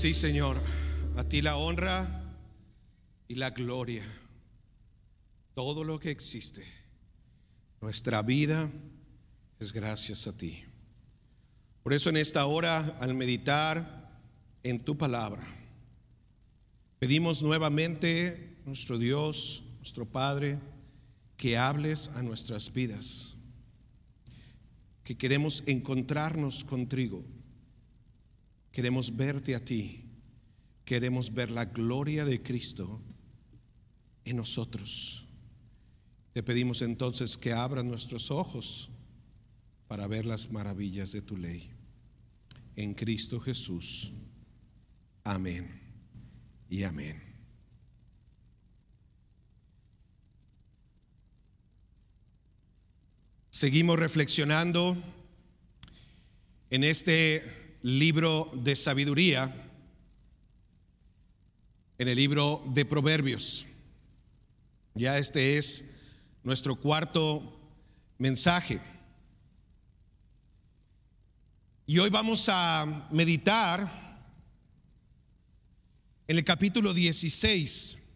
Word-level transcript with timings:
Sí, 0.00 0.14
Señor, 0.14 0.56
a 1.18 1.24
ti 1.24 1.42
la 1.42 1.58
honra 1.58 2.24
y 3.28 3.34
la 3.34 3.50
gloria. 3.50 4.02
Todo 5.52 5.84
lo 5.84 6.00
que 6.00 6.10
existe, 6.10 6.66
nuestra 7.82 8.22
vida 8.22 8.70
es 9.58 9.74
gracias 9.74 10.26
a 10.26 10.34
ti. 10.34 10.64
Por 11.82 11.92
eso 11.92 12.08
en 12.08 12.16
esta 12.16 12.46
hora, 12.46 12.96
al 12.98 13.12
meditar 13.12 14.18
en 14.62 14.80
tu 14.80 14.96
palabra, 14.96 15.46
pedimos 16.98 17.42
nuevamente, 17.42 18.56
nuestro 18.64 18.96
Dios, 18.96 19.64
nuestro 19.80 20.06
Padre, 20.06 20.58
que 21.36 21.58
hables 21.58 22.08
a 22.16 22.22
nuestras 22.22 22.72
vidas, 22.72 23.34
que 25.04 25.18
queremos 25.18 25.68
encontrarnos 25.68 26.64
contigo, 26.64 27.22
queremos 28.72 29.16
verte 29.16 29.54
a 29.54 29.64
ti, 29.64 30.04
queremos 30.84 31.32
ver 31.32 31.50
la 31.50 31.66
gloria 31.66 32.24
de 32.24 32.42
Cristo 32.42 33.00
en 34.24 34.36
nosotros. 34.36 35.28
Te 36.32 36.42
pedimos 36.42 36.82
entonces 36.82 37.36
que 37.36 37.52
abran 37.52 37.88
nuestros 37.88 38.30
ojos 38.30 38.90
para 39.88 40.06
ver 40.06 40.26
las 40.26 40.52
maravillas 40.52 41.12
de 41.12 41.22
tu 41.22 41.36
ley. 41.36 41.70
En 42.76 42.94
Cristo 42.94 43.40
Jesús. 43.40 44.12
Amén 45.24 45.80
y 46.68 46.84
amén. 46.84 47.30
Seguimos 53.50 53.98
reflexionando 53.98 54.96
en 56.70 56.84
este 56.84 57.59
libro 57.82 58.50
de 58.54 58.76
sabiduría, 58.76 59.54
en 61.98 62.08
el 62.08 62.16
libro 62.16 62.62
de 62.68 62.84
Proverbios. 62.84 63.66
Ya 64.94 65.18
este 65.18 65.58
es 65.58 66.00
nuestro 66.42 66.76
cuarto 66.76 67.60
mensaje. 68.18 68.80
Y 71.86 71.98
hoy 71.98 72.08
vamos 72.08 72.48
a 72.48 73.06
meditar 73.10 73.80
en 76.26 76.38
el 76.38 76.44
capítulo 76.44 76.94
16 76.94 78.12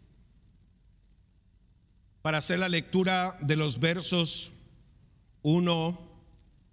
para 2.21 2.39
hacer 2.39 2.57
la 2.57 2.69
lectura 2.69 3.37
de 3.41 3.55
los 3.55 3.79
versos 3.79 4.63
1 5.43 5.99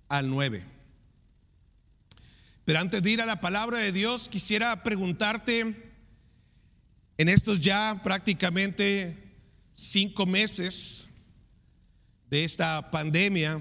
al 0.09 0.31
9. 0.31 0.64
Pero 2.64 2.78
antes 2.78 3.02
de 3.02 3.10
ir 3.10 3.20
a 3.20 3.27
la 3.27 3.41
palabra 3.41 3.78
de 3.78 3.92
Dios, 3.92 4.28
quisiera 4.28 4.82
preguntarte, 4.82 5.92
en 7.19 7.28
estos 7.28 7.60
ya 7.60 8.00
prácticamente 8.04 9.36
cinco 9.72 10.27
meses 10.27 11.08
de 12.30 12.44
esta 12.44 12.91
pandemia, 12.91 13.60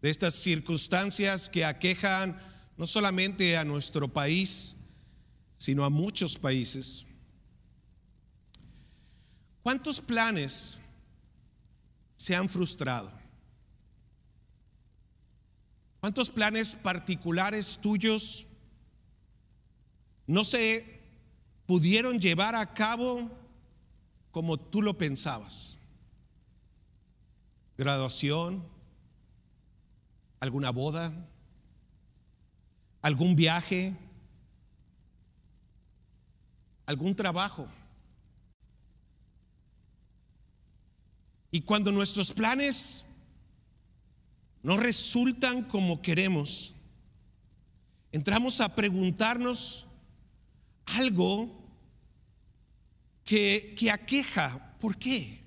de 0.00 0.10
estas 0.10 0.34
circunstancias 0.34 1.48
que 1.48 1.64
aquejan 1.64 2.40
no 2.76 2.86
solamente 2.86 3.56
a 3.56 3.64
nuestro 3.64 4.08
país, 4.08 4.76
sino 5.56 5.84
a 5.84 5.90
muchos 5.90 6.36
países. 6.38 7.06
¿Cuántos 9.62 10.00
planes 10.00 10.78
se 12.14 12.34
han 12.34 12.48
frustrado? 12.48 13.15
¿Cuántos 16.06 16.30
planes 16.30 16.76
particulares 16.76 17.80
tuyos 17.80 18.46
no 20.28 20.44
se 20.44 21.02
pudieron 21.66 22.20
llevar 22.20 22.54
a 22.54 22.72
cabo 22.72 23.28
como 24.30 24.56
tú 24.56 24.82
lo 24.82 24.96
pensabas? 24.96 25.78
Graduación, 27.76 28.64
alguna 30.38 30.70
boda, 30.70 31.12
algún 33.02 33.34
viaje, 33.34 33.92
algún 36.86 37.16
trabajo. 37.16 37.66
Y 41.50 41.62
cuando 41.62 41.90
nuestros 41.90 42.30
planes 42.30 43.15
no 44.66 44.76
resultan 44.76 45.62
como 45.62 46.02
queremos, 46.02 46.74
entramos 48.10 48.60
a 48.60 48.74
preguntarnos 48.74 49.86
algo 50.86 51.70
que, 53.24 53.76
que 53.78 53.92
aqueja. 53.92 54.76
¿Por 54.80 54.98
qué? 54.98 55.40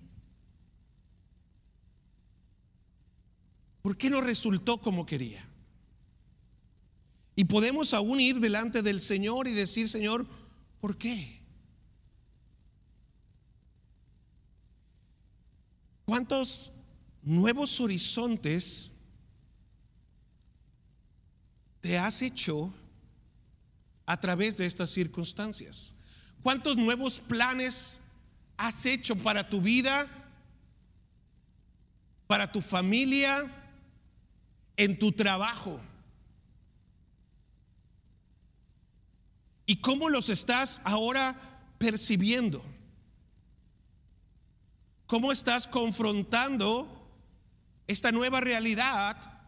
¿Por 3.81 3.97
qué 3.97 4.09
no 4.09 4.21
resultó 4.21 4.77
como 4.77 5.05
quería? 5.05 5.45
Y 7.35 7.43
podemos 7.43 7.93
aún 7.93 8.21
ir 8.21 8.39
delante 8.39 8.81
del 8.81 9.01
Señor 9.01 9.49
y 9.49 9.51
decir, 9.51 9.89
Señor, 9.89 10.25
¿por 10.79 10.97
qué? 10.97 11.41
¿Cuántos 16.05 16.85
nuevos 17.21 17.81
horizontes 17.81 18.91
te 21.81 21.97
has 21.97 22.21
hecho 22.21 22.73
a 24.05 24.19
través 24.19 24.57
de 24.57 24.65
estas 24.65 24.89
circunstancias? 24.89 25.95
¿Cuántos 26.41 26.77
nuevos 26.77 27.19
planes 27.19 28.01
has 28.57 28.85
hecho 28.85 29.15
para 29.15 29.49
tu 29.49 29.61
vida, 29.61 30.07
para 32.27 32.51
tu 32.51 32.61
familia, 32.61 33.49
en 34.77 34.97
tu 34.97 35.11
trabajo? 35.11 35.79
¿Y 39.65 39.77
cómo 39.77 40.09
los 40.09 40.29
estás 40.29 40.81
ahora 40.85 41.35
percibiendo? 41.77 42.63
¿Cómo 45.05 45.31
estás 45.31 45.67
confrontando 45.67 46.87
esta 47.87 48.11
nueva 48.11 48.41
realidad 48.41 49.38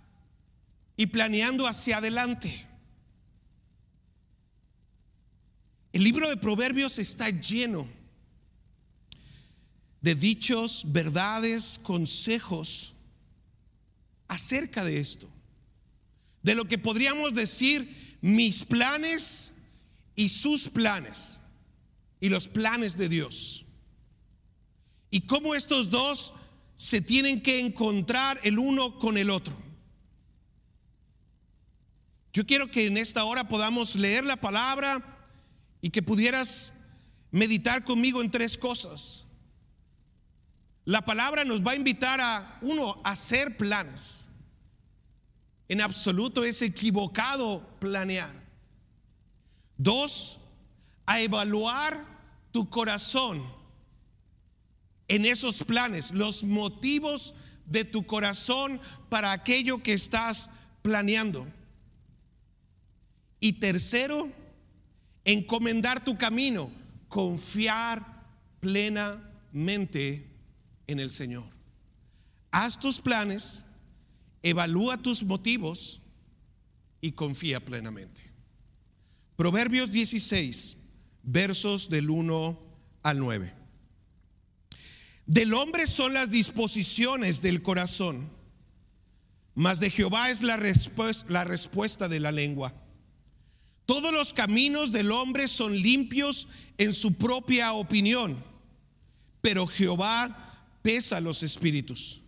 y 1.02 1.08
planeando 1.08 1.66
hacia 1.66 1.98
adelante? 1.98 2.64
El 5.94 6.04
libro 6.04 6.30
de 6.30 6.38
Proverbios 6.38 7.00
está 7.00 7.32
lleno 7.32 7.90
de 10.02 10.14
dichos, 10.14 10.92
verdades, 10.92 11.80
consejos 11.80 12.98
acerca 14.28 14.86
de 14.86 15.00
esto. 15.00 15.28
De 16.44 16.54
lo 16.54 16.66
que 16.66 16.78
podríamos 16.78 17.34
decir 17.34 18.20
mis 18.22 18.64
planes 18.64 19.56
y 20.16 20.30
sus 20.30 20.70
planes 20.70 21.40
y 22.20 22.30
los 22.30 22.48
planes 22.48 22.96
de 22.96 23.10
Dios. 23.10 23.66
Y 25.10 25.22
cómo 25.22 25.56
estos 25.56 25.90
dos 25.90 26.36
se 26.76 27.02
tienen 27.02 27.42
que 27.42 27.60
encontrar 27.60 28.40
el 28.44 28.60
uno 28.60 29.00
con 29.00 29.18
el 29.18 29.32
otro. 29.32 29.71
Yo 32.34 32.46
quiero 32.46 32.70
que 32.70 32.88
en 32.88 32.98
esta 32.98 33.24
hora 33.26 33.48
podamos 33.48 33.96
leer 33.96 34.24
la 34.24 34.38
palabra 34.38 35.04
y 35.82 35.90
que 35.90 36.02
pudieras 36.02 36.86
meditar 37.32 37.84
conmigo 37.84 38.22
en 38.22 38.32
tres 38.32 38.58
cosas. 38.58 39.26
La 40.86 41.04
palabra 41.04 41.44
nos 41.44 41.66
va 41.66 41.72
a 41.72 41.76
invitar 41.76 42.22
a, 42.22 42.58
uno, 42.62 43.00
a 43.04 43.12
hacer 43.12 43.58
planes. 43.58 44.28
En 45.68 45.82
absoluto 45.82 46.44
es 46.44 46.62
equivocado 46.62 47.66
planear. 47.80 48.34
Dos, 49.78 50.52
a 51.06 51.22
evaluar 51.22 51.98
tu 52.52 52.70
corazón 52.70 53.42
en 55.08 55.26
esos 55.26 55.64
planes, 55.64 56.12
los 56.12 56.44
motivos 56.44 57.36
de 57.66 57.84
tu 57.84 58.06
corazón 58.06 58.80
para 59.10 59.32
aquello 59.34 59.84
que 59.84 59.94
estás 59.94 60.52
planeando. 60.82 61.46
Y 63.42 63.54
tercero, 63.54 64.32
encomendar 65.26 66.02
tu 66.02 66.18
camino, 66.18 66.72
confiar 67.10 68.24
plenamente 68.62 70.32
en 70.88 71.00
el 71.02 71.12
Señor. 71.12 71.44
Haz 72.52 72.80
tus 72.80 73.02
planes, 73.02 73.66
evalúa 74.44 74.98
tus 74.98 75.24
motivos 75.24 76.02
y 77.02 77.14
confía 77.14 77.66
plenamente. 77.66 78.22
Proverbios 79.36 79.92
16, 79.92 80.78
versos 81.24 81.90
del 81.90 82.10
1 82.10 82.60
al 83.04 83.20
9. 83.20 83.54
Del 85.26 85.54
hombre 85.54 85.88
son 85.88 86.14
las 86.14 86.30
disposiciones 86.30 87.42
del 87.42 87.64
corazón, 87.64 88.30
mas 89.56 89.80
de 89.80 89.90
Jehová 89.90 90.30
es 90.30 90.44
la, 90.44 90.58
respuesta, 90.58 91.32
la 91.32 91.44
respuesta 91.44 92.08
de 92.08 92.20
la 92.20 92.32
lengua. 92.32 92.74
Todos 93.92 94.14
los 94.14 94.32
caminos 94.32 94.94
del 94.94 95.12
hombre 95.12 95.50
son 95.50 95.78
limpios 95.78 96.48
en 96.78 96.94
su 96.94 97.18
propia 97.18 97.74
opinión, 97.74 98.42
pero 99.42 99.68
Jehová 99.68 100.64
pesa 100.82 101.20
los 101.20 101.44
espíritus. 101.44 102.22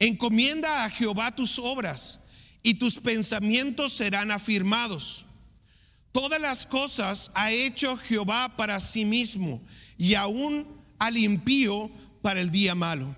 Encomienda 0.00 0.82
a 0.82 0.90
Jehová 0.90 1.36
tus 1.36 1.60
obras 1.60 2.24
y 2.64 2.74
tus 2.74 2.98
pensamientos 2.98 3.92
serán 3.92 4.32
afirmados. 4.32 5.26
Todas 6.10 6.40
las 6.40 6.66
cosas 6.66 7.30
ha 7.36 7.52
hecho 7.52 7.96
Jehová 7.96 8.56
para 8.56 8.80
sí 8.80 9.04
mismo 9.04 9.62
y 9.96 10.14
aún 10.14 10.66
al 10.98 11.16
impío 11.16 11.88
para 12.22 12.40
el 12.40 12.50
día 12.50 12.74
malo. 12.74 13.14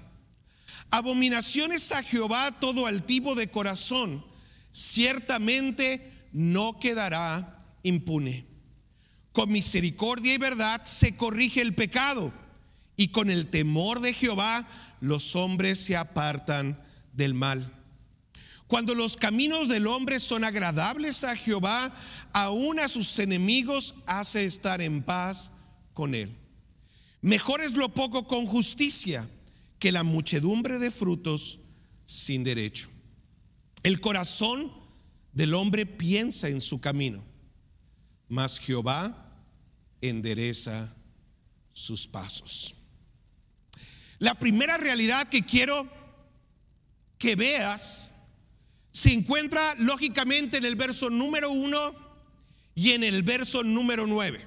Abominaciones 0.90 1.92
a 1.92 2.02
Jehová 2.02 2.60
todo 2.60 2.86
altivo 2.86 3.34
de 3.34 3.50
corazón, 3.50 4.22
ciertamente 4.70 6.17
no 6.32 6.78
quedará 6.78 7.64
impune. 7.82 8.46
Con 9.32 9.50
misericordia 9.50 10.34
y 10.34 10.38
verdad 10.38 10.82
se 10.84 11.16
corrige 11.16 11.60
el 11.60 11.74
pecado 11.74 12.32
y 12.96 13.08
con 13.08 13.30
el 13.30 13.48
temor 13.48 14.00
de 14.00 14.12
Jehová 14.12 14.66
los 15.00 15.36
hombres 15.36 15.78
se 15.78 15.96
apartan 15.96 16.82
del 17.12 17.34
mal. 17.34 17.72
Cuando 18.66 18.94
los 18.94 19.16
caminos 19.16 19.68
del 19.68 19.86
hombre 19.86 20.20
son 20.20 20.44
agradables 20.44 21.24
a 21.24 21.36
Jehová, 21.36 21.94
aún 22.32 22.78
a 22.80 22.88
sus 22.88 23.18
enemigos 23.18 24.02
hace 24.06 24.44
estar 24.44 24.82
en 24.82 25.02
paz 25.02 25.52
con 25.94 26.14
él. 26.14 26.36
Mejor 27.22 27.62
es 27.62 27.72
lo 27.72 27.88
poco 27.88 28.26
con 28.26 28.46
justicia 28.46 29.26
que 29.78 29.90
la 29.90 30.02
muchedumbre 30.02 30.78
de 30.78 30.90
frutos 30.90 31.60
sin 32.04 32.44
derecho. 32.44 32.88
El 33.82 34.00
corazón 34.00 34.70
del 35.38 35.54
hombre 35.54 35.86
piensa 35.86 36.48
en 36.48 36.60
su 36.60 36.80
camino, 36.80 37.24
mas 38.28 38.58
Jehová 38.58 39.36
endereza 40.00 40.92
sus 41.70 42.08
pasos. 42.08 42.74
La 44.18 44.34
primera 44.34 44.78
realidad 44.78 45.28
que 45.28 45.42
quiero 45.42 45.88
que 47.18 47.36
veas 47.36 48.10
se 48.90 49.12
encuentra 49.12 49.76
lógicamente 49.76 50.56
en 50.56 50.64
el 50.64 50.74
verso 50.74 51.08
número 51.08 51.52
uno 51.52 51.94
y 52.74 52.90
en 52.90 53.04
el 53.04 53.22
verso 53.22 53.62
número 53.62 54.08
nueve, 54.08 54.44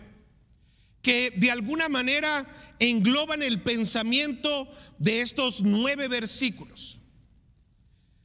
que 1.01 1.31
de 1.37 1.51
alguna 1.51 1.87
manera 1.87 2.45
engloban 2.79 3.41
el 3.43 3.61
pensamiento 3.61 4.67
de 4.97 5.21
estos 5.21 5.61
nueve 5.61 6.09
versículos. 6.09 6.99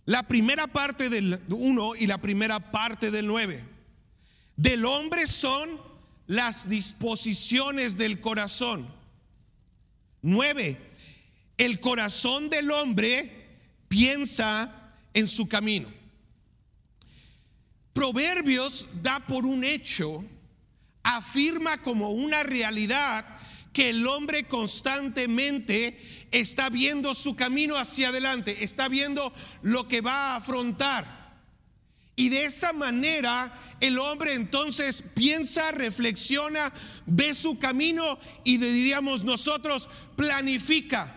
La 0.06 0.22
primera 0.22 0.68
parte 0.68 1.10
del 1.10 1.40
uno 1.50 1.96
y 1.96 2.06
la 2.06 2.18
primera 2.18 2.60
parte 2.70 3.10
del 3.10 3.26
nueve. 3.26 3.62
Del 4.56 4.84
hombre 4.84 5.26
son 5.26 5.68
las 6.28 6.68
disposiciones 6.68 7.96
del 7.96 8.20
corazón. 8.20 8.86
Nueve, 10.22 10.76
el 11.58 11.80
corazón 11.80 12.48
del 12.50 12.70
hombre 12.70 13.58
piensa 13.88 14.94
en 15.12 15.26
su 15.26 15.48
camino. 15.48 15.92
Proverbios 17.92 19.02
da 19.02 19.26
por 19.26 19.44
un 19.44 19.64
hecho, 19.64 20.24
afirma 21.02 21.82
como 21.82 22.10
una 22.10 22.44
realidad 22.44 23.24
que 23.72 23.90
el 23.90 24.06
hombre 24.06 24.44
constantemente 24.44 25.98
está 26.30 26.68
viendo 26.70 27.14
su 27.14 27.36
camino 27.36 27.76
hacia 27.76 28.08
adelante, 28.08 28.64
está 28.64 28.88
viendo 28.88 29.32
lo 29.62 29.88
que 29.88 30.00
va 30.00 30.32
a 30.32 30.36
afrontar. 30.36 31.16
Y 32.16 32.30
de 32.30 32.46
esa 32.46 32.72
manera 32.72 33.76
el 33.80 33.98
hombre 33.98 34.34
entonces 34.34 35.02
piensa, 35.14 35.70
reflexiona, 35.70 36.72
ve 37.04 37.34
su 37.34 37.58
camino 37.58 38.18
y 38.44 38.56
diríamos 38.56 39.22
nosotros, 39.24 39.88
planifica 40.16 41.14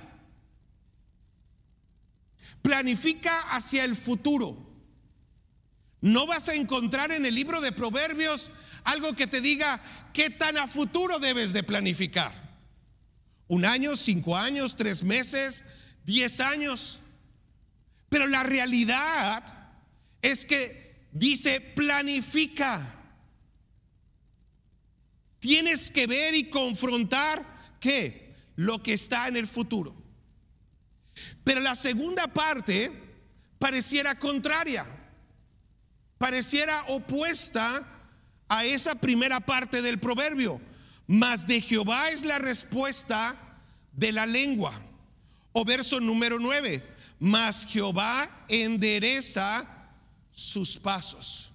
planifica 2.62 3.40
hacia 3.52 3.84
el 3.84 3.96
futuro. 3.96 4.56
No 6.02 6.28
vas 6.28 6.50
a 6.50 6.56
encontrar 6.56 7.12
en 7.12 7.26
el 7.26 7.36
libro 7.36 7.62
de 7.62 7.72
Proverbios 7.72 8.52
algo 8.84 9.16
que 9.16 9.28
te 9.28 9.42
diga 9.42 9.82
qué 10.14 10.30
tan 10.30 10.58
a 10.58 10.68
futuro 10.68 11.20
debes 11.20 11.52
de 11.52 11.64
planificar. 11.64 12.49
Un 13.50 13.66
año, 13.66 13.96
cinco 13.96 14.38
años, 14.38 14.78
tres 14.78 15.04
meses, 15.04 15.66
diez 16.06 16.40
años. 16.40 17.02
Pero 18.08 18.28
la 18.28 18.44
realidad 18.44 19.44
es 20.22 20.46
que 20.46 21.08
dice 21.12 21.60
planifica. 21.60 22.96
Tienes 25.40 25.90
que 25.90 26.06
ver 26.06 26.36
y 26.36 26.50
confrontar 26.52 27.44
qué? 27.80 28.36
Lo 28.56 28.84
que 28.84 28.94
está 28.94 29.28
en 29.28 29.36
el 29.36 29.48
futuro. 29.48 29.96
Pero 31.44 31.60
la 31.60 31.74
segunda 31.74 32.28
parte 32.28 32.92
pareciera 33.58 34.14
contraria, 34.14 34.86
pareciera 36.20 36.84
opuesta 36.88 37.84
a 38.48 38.64
esa 38.64 38.94
primera 38.94 39.40
parte 39.40 39.82
del 39.82 39.98
proverbio. 39.98 40.69
Mas 41.12 41.48
de 41.48 41.60
Jehová 41.60 42.12
es 42.12 42.24
la 42.24 42.38
respuesta 42.38 43.36
de 43.94 44.12
la 44.12 44.28
lengua. 44.28 44.80
O 45.52 45.66
verso 45.66 46.00
número 46.00 46.38
9, 46.40 46.84
mas 47.20 47.66
Jehová 47.66 48.30
endereza 48.48 49.66
sus 50.32 50.78
pasos. 50.78 51.54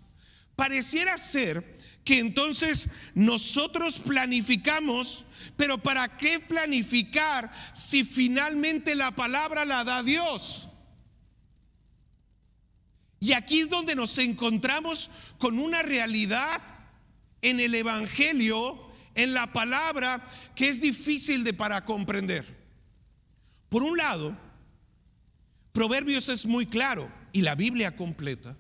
Pareciera 0.57 1.17
ser 1.19 1.63
que 2.05 2.19
entonces 2.19 3.13
nosotros 3.15 4.01
planificamos 4.01 5.27
pero 5.57 5.79
¿para 5.79 6.17
qué 6.17 6.41
planificar 6.41 7.53
si 7.75 8.05
finalmente 8.05 8.95
la 8.95 9.13
palabra 9.13 9.65
la 9.65 9.85
da 9.85 10.03
Dios? 10.03 10.69
Y 13.21 13.33
aquí 13.33 13.61
es 13.61 13.69
donde 13.69 13.95
nos 13.95 14.19
encontramos 14.19 15.11
con 15.39 15.59
una 15.59 15.83
realidad 15.83 16.61
en 17.41 17.61
el 17.61 17.75
Evangelio, 17.75 18.84
en 19.15 19.35
la 19.35 19.53
palabra, 19.53 20.27
que 20.55 20.69
es 20.69 20.81
difícil 20.81 21.45
de 21.45 21.55
para 21.55 21.85
comprender. 21.85 22.45
Por 23.69 23.83
un 23.83 23.97
lado, 23.97 24.37
Proverbios 25.73 26.29
es 26.29 26.47
muy 26.47 26.67
claro 26.67 27.11
y 27.33 27.43
la 27.43 27.57
Biblia 27.57 27.97
completa, 27.97 28.57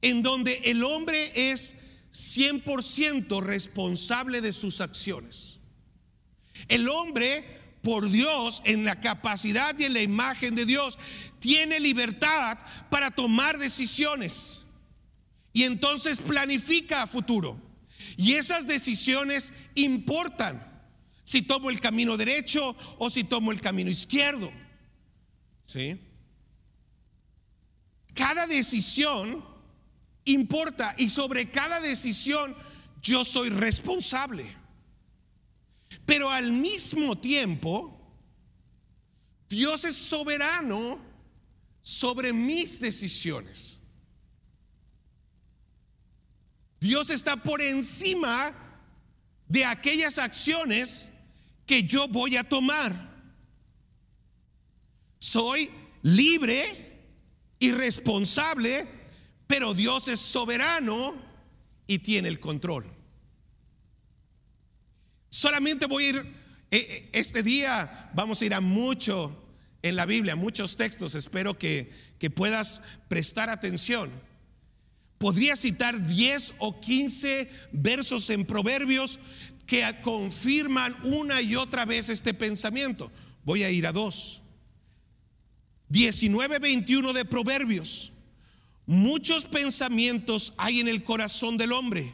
en 0.00 0.22
donde 0.22 0.54
el 0.64 0.82
hombre 0.82 1.52
es 1.52 1.82
100% 2.12 3.40
responsable 3.40 4.40
de 4.40 4.52
sus 4.52 4.80
acciones. 4.80 5.60
El 6.68 6.88
hombre, 6.88 7.44
por 7.82 8.10
Dios, 8.10 8.62
en 8.64 8.84
la 8.84 9.00
capacidad 9.00 9.78
y 9.78 9.84
en 9.84 9.94
la 9.94 10.02
imagen 10.02 10.54
de 10.54 10.66
Dios, 10.66 10.98
tiene 11.38 11.80
libertad 11.80 12.58
para 12.90 13.10
tomar 13.10 13.58
decisiones. 13.58 14.66
Y 15.52 15.64
entonces 15.64 16.20
planifica 16.20 17.02
a 17.02 17.06
futuro. 17.06 17.71
Y 18.16 18.34
esas 18.34 18.66
decisiones 18.66 19.52
importan. 19.74 20.70
Si 21.24 21.42
tomo 21.42 21.70
el 21.70 21.80
camino 21.80 22.16
derecho 22.16 22.76
o 22.98 23.08
si 23.08 23.24
tomo 23.24 23.52
el 23.52 23.60
camino 23.60 23.90
izquierdo. 23.90 24.52
¿Sí? 25.64 25.98
Cada 28.14 28.46
decisión 28.46 29.44
importa 30.24 30.94
y 30.98 31.08
sobre 31.10 31.50
cada 31.50 31.80
decisión 31.80 32.54
yo 33.00 33.24
soy 33.24 33.48
responsable. 33.48 34.46
Pero 36.06 36.30
al 36.30 36.52
mismo 36.52 37.16
tiempo, 37.18 37.98
Dios 39.48 39.84
es 39.84 39.96
soberano 39.96 41.00
sobre 41.82 42.32
mis 42.32 42.80
decisiones. 42.80 43.81
Dios 46.82 47.10
está 47.10 47.36
por 47.36 47.62
encima 47.62 48.52
de 49.46 49.64
aquellas 49.64 50.18
acciones 50.18 51.10
que 51.64 51.84
yo 51.84 52.08
voy 52.08 52.36
a 52.36 52.42
tomar. 52.42 52.92
Soy 55.20 55.70
libre 56.02 56.64
y 57.60 57.70
responsable, 57.70 58.84
pero 59.46 59.74
Dios 59.74 60.08
es 60.08 60.18
soberano 60.18 61.14
y 61.86 62.00
tiene 62.00 62.26
el 62.26 62.40
control. 62.40 62.92
Solamente 65.28 65.86
voy 65.86 66.06
a 66.06 66.08
ir, 66.08 66.16
eh, 66.16 66.24
eh, 66.72 67.10
este 67.12 67.44
día 67.44 68.10
vamos 68.12 68.42
a 68.42 68.44
ir 68.44 68.54
a 68.54 68.60
mucho 68.60 69.54
en 69.82 69.94
la 69.94 70.04
Biblia, 70.04 70.34
muchos 70.34 70.76
textos, 70.76 71.14
espero 71.14 71.56
que, 71.56 71.92
que 72.18 72.28
puedas 72.28 72.82
prestar 73.06 73.50
atención. 73.50 74.10
Podría 75.22 75.54
citar 75.54 76.04
10 76.04 76.54
o 76.58 76.80
15 76.80 77.48
versos 77.70 78.28
en 78.30 78.44
Proverbios 78.44 79.20
que 79.66 79.84
confirman 80.02 80.96
una 81.04 81.40
y 81.40 81.54
otra 81.54 81.84
vez 81.84 82.08
este 82.08 82.34
pensamiento. 82.34 83.08
Voy 83.44 83.62
a 83.62 83.70
ir 83.70 83.86
a 83.86 83.92
dos. 83.92 84.42
19, 85.90 86.58
21 86.58 87.12
de 87.12 87.24
Proverbios. 87.24 88.14
Muchos 88.84 89.44
pensamientos 89.44 90.54
hay 90.58 90.80
en 90.80 90.88
el 90.88 91.04
corazón 91.04 91.56
del 91.56 91.70
hombre, 91.70 92.12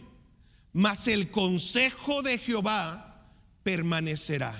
mas 0.74 1.08
el 1.08 1.30
consejo 1.30 2.20
de 2.20 2.36
Jehová 2.36 3.26
permanecerá. 3.62 4.52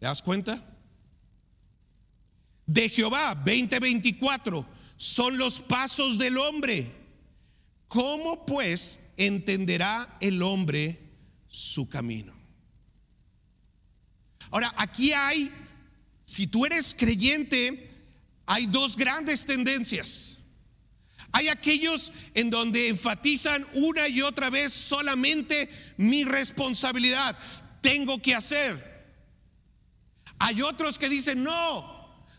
¿Te 0.00 0.06
das 0.06 0.22
cuenta? 0.22 0.64
De 2.64 2.88
Jehová 2.88 3.34
2024 3.34 4.77
son 4.98 5.38
los 5.38 5.60
pasos 5.60 6.18
del 6.18 6.36
hombre. 6.36 6.90
¿Cómo 7.86 8.44
pues 8.44 9.12
entenderá 9.16 10.18
el 10.20 10.42
hombre 10.42 10.98
su 11.46 11.88
camino? 11.88 12.34
Ahora, 14.50 14.74
aquí 14.76 15.12
hay, 15.12 15.50
si 16.24 16.46
tú 16.48 16.66
eres 16.66 16.94
creyente, 16.94 17.90
hay 18.44 18.66
dos 18.66 18.96
grandes 18.96 19.46
tendencias. 19.46 20.40
Hay 21.30 21.48
aquellos 21.48 22.12
en 22.34 22.50
donde 22.50 22.88
enfatizan 22.88 23.64
una 23.74 24.08
y 24.08 24.22
otra 24.22 24.50
vez 24.50 24.72
solamente 24.72 25.70
mi 25.96 26.24
responsabilidad. 26.24 27.38
Tengo 27.80 28.20
que 28.20 28.34
hacer. 28.34 28.98
Hay 30.40 30.62
otros 30.62 30.98
que 30.98 31.08
dicen, 31.08 31.44
no, 31.44 31.97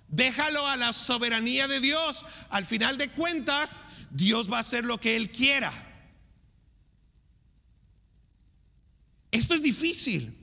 déjalo 0.09 0.67
a 0.67 0.75
la 0.75 0.93
soberanía 0.93 1.67
de 1.67 1.79
Dios. 1.79 2.25
Al 2.49 2.65
final 2.65 2.97
de 2.97 3.09
cuentas, 3.09 3.79
Dios 4.11 4.51
va 4.51 4.57
a 4.57 4.61
hacer 4.61 4.83
lo 4.83 4.99
que 4.99 5.15
Él 5.15 5.31
quiera. 5.31 5.71
Esto 9.31 9.53
es 9.53 9.61
difícil. 9.61 10.35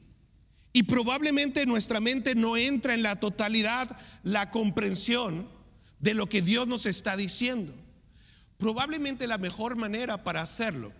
Y 0.72 0.82
probablemente 0.82 1.64
nuestra 1.64 2.00
mente 2.00 2.34
no 2.34 2.56
entra 2.56 2.92
en 2.92 3.02
la 3.02 3.16
totalidad 3.16 3.98
la 4.22 4.50
comprensión 4.50 5.48
de 6.00 6.12
lo 6.12 6.28
que 6.28 6.42
Dios 6.42 6.66
nos 6.68 6.84
está 6.84 7.16
diciendo. 7.16 7.72
Probablemente 8.58 9.26
la 9.26 9.38
mejor 9.38 9.76
manera 9.76 10.22
para 10.22 10.42
hacerlo 10.42 10.92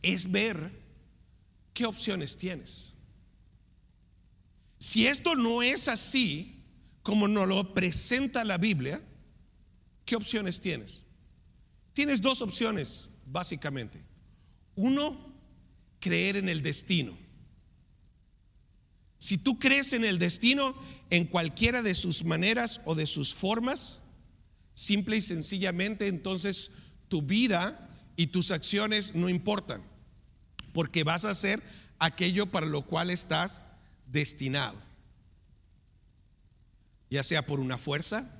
es 0.00 0.30
ver 0.30 0.72
qué 1.74 1.84
opciones 1.84 2.38
tienes. 2.38 2.94
Si 4.78 5.06
esto 5.06 5.34
no 5.34 5.62
es 5.62 5.88
así, 5.88 6.55
como 7.06 7.28
nos 7.28 7.46
lo 7.46 7.72
presenta 7.72 8.44
la 8.44 8.58
Biblia, 8.58 9.00
¿qué 10.04 10.16
opciones 10.16 10.60
tienes? 10.60 11.04
Tienes 11.92 12.20
dos 12.20 12.42
opciones, 12.42 13.10
básicamente. 13.24 14.02
Uno, 14.74 15.16
creer 16.00 16.36
en 16.36 16.48
el 16.48 16.62
destino. 16.62 17.16
Si 19.18 19.38
tú 19.38 19.58
crees 19.58 19.92
en 19.92 20.04
el 20.04 20.18
destino 20.18 20.74
en 21.08 21.26
cualquiera 21.26 21.80
de 21.80 21.94
sus 21.94 22.24
maneras 22.24 22.80
o 22.86 22.96
de 22.96 23.06
sus 23.06 23.32
formas, 23.32 24.00
Simple 24.76 25.16
y 25.16 25.22
sencillamente 25.22 26.06
entonces 26.06 26.72
tu 27.08 27.22
vida 27.22 27.88
y 28.14 28.26
tus 28.26 28.50
acciones 28.50 29.14
no 29.14 29.30
importan, 29.30 29.82
porque 30.74 31.02
vas 31.02 31.24
a 31.24 31.30
hacer 31.30 31.62
aquello 31.98 32.50
para 32.50 32.66
lo 32.66 32.82
cual 32.82 33.08
estás 33.08 33.62
destinado. 34.06 34.76
Ya 37.10 37.22
sea 37.22 37.42
por 37.42 37.60
una 37.60 37.78
fuerza, 37.78 38.30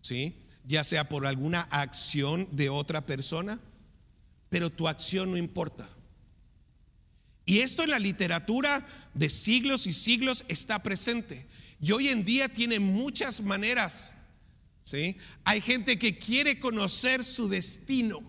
¿sí? 0.00 0.36
Ya 0.64 0.84
sea 0.84 1.08
por 1.08 1.26
alguna 1.26 1.62
acción 1.70 2.48
de 2.52 2.68
otra 2.68 3.06
persona, 3.06 3.58
pero 4.48 4.70
tu 4.70 4.88
acción 4.88 5.30
no 5.30 5.36
importa. 5.36 5.88
Y 7.44 7.60
esto 7.60 7.82
en 7.82 7.90
la 7.90 7.98
literatura 7.98 8.86
de 9.14 9.28
siglos 9.28 9.86
y 9.86 9.92
siglos 9.92 10.44
está 10.48 10.80
presente. 10.82 11.46
Y 11.80 11.92
hoy 11.92 12.08
en 12.08 12.24
día 12.24 12.48
tiene 12.48 12.78
muchas 12.78 13.42
maneras 13.42 14.14
hay 15.44 15.60
gente 15.60 15.98
que 15.98 16.18
quiere 16.18 16.58
conocer 16.58 17.22
su 17.22 17.48
destino 17.48 18.22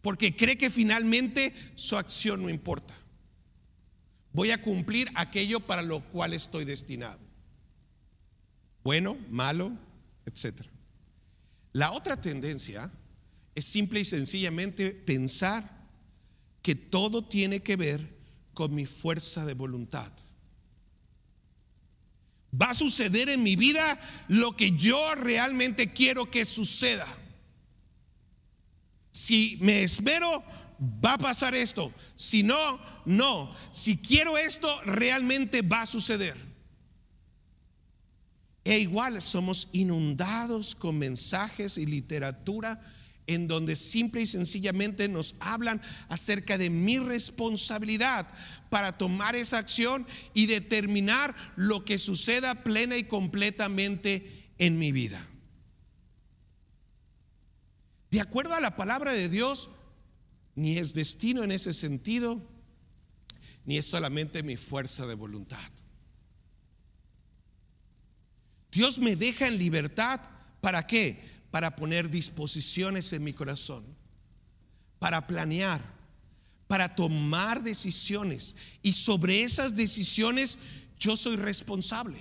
porque 0.00 0.34
cree 0.36 0.56
que 0.56 0.70
finalmente 0.70 1.54
su 1.74 1.96
acción 1.96 2.42
no 2.42 2.50
importa. 2.50 2.94
Voy 4.32 4.50
a 4.50 4.60
cumplir 4.60 5.10
aquello 5.14 5.60
para 5.60 5.82
lo 5.82 6.02
cual 6.10 6.34
estoy 6.34 6.64
destinado. 6.64 7.20
Bueno, 8.84 9.16
malo, 9.30 9.72
etc. 10.26 10.60
La 11.72 11.90
otra 11.92 12.20
tendencia 12.20 12.92
es 13.54 13.64
simple 13.64 14.00
y 14.00 14.04
sencillamente 14.04 14.90
pensar 14.90 15.64
que 16.62 16.74
todo 16.74 17.24
tiene 17.24 17.60
que 17.60 17.76
ver 17.76 18.14
con 18.52 18.74
mi 18.74 18.84
fuerza 18.84 19.46
de 19.46 19.54
voluntad. 19.54 20.12
Va 22.60 22.70
a 22.70 22.74
suceder 22.74 23.30
en 23.30 23.42
mi 23.42 23.56
vida 23.56 23.98
lo 24.28 24.54
que 24.54 24.72
yo 24.72 25.14
realmente 25.14 25.92
quiero 25.92 26.30
que 26.30 26.44
suceda. 26.44 27.06
Si 29.10 29.58
me 29.60 29.82
esmero, 29.82 30.44
va 31.04 31.14
a 31.14 31.18
pasar 31.18 31.54
esto. 31.54 31.92
Si 32.16 32.42
no, 32.42 32.78
no. 33.06 33.54
Si 33.72 33.96
quiero 33.96 34.36
esto, 34.36 34.80
realmente 34.82 35.62
va 35.62 35.82
a 35.82 35.86
suceder. 35.86 36.53
E 38.64 38.78
igual 38.78 39.20
somos 39.20 39.68
inundados 39.72 40.74
con 40.74 40.98
mensajes 40.98 41.76
y 41.76 41.84
literatura 41.84 42.82
en 43.26 43.48
donde 43.48 43.76
simple 43.76 44.22
y 44.22 44.26
sencillamente 44.26 45.08
nos 45.08 45.36
hablan 45.40 45.80
acerca 46.08 46.58
de 46.58 46.70
mi 46.70 46.98
responsabilidad 46.98 48.26
para 48.70 48.96
tomar 48.96 49.36
esa 49.36 49.58
acción 49.58 50.06
y 50.34 50.46
determinar 50.46 51.34
lo 51.56 51.84
que 51.84 51.98
suceda 51.98 52.62
plena 52.62 52.96
y 52.96 53.04
completamente 53.04 54.50
en 54.58 54.78
mi 54.78 54.92
vida. 54.92 55.26
De 58.10 58.20
acuerdo 58.20 58.54
a 58.54 58.60
la 58.60 58.76
palabra 58.76 59.12
de 59.12 59.28
Dios, 59.28 59.70
ni 60.54 60.78
es 60.78 60.94
destino 60.94 61.42
en 61.42 61.50
ese 61.50 61.72
sentido, 61.72 62.40
ni 63.64 63.78
es 63.78 63.86
solamente 63.86 64.42
mi 64.42 64.56
fuerza 64.56 65.06
de 65.06 65.14
voluntad. 65.14 65.58
Dios 68.74 68.98
me 68.98 69.16
deja 69.16 69.46
en 69.46 69.56
libertad, 69.56 70.20
¿para 70.60 70.86
qué? 70.86 71.34
para 71.54 71.76
poner 71.76 72.10
disposiciones 72.10 73.12
en 73.12 73.22
mi 73.22 73.32
corazón, 73.32 73.84
para 74.98 75.24
planear, 75.28 75.80
para 76.66 76.96
tomar 76.96 77.62
decisiones. 77.62 78.56
Y 78.82 78.90
sobre 78.90 79.44
esas 79.44 79.76
decisiones 79.76 80.58
yo 80.98 81.16
soy 81.16 81.36
responsable. 81.36 82.18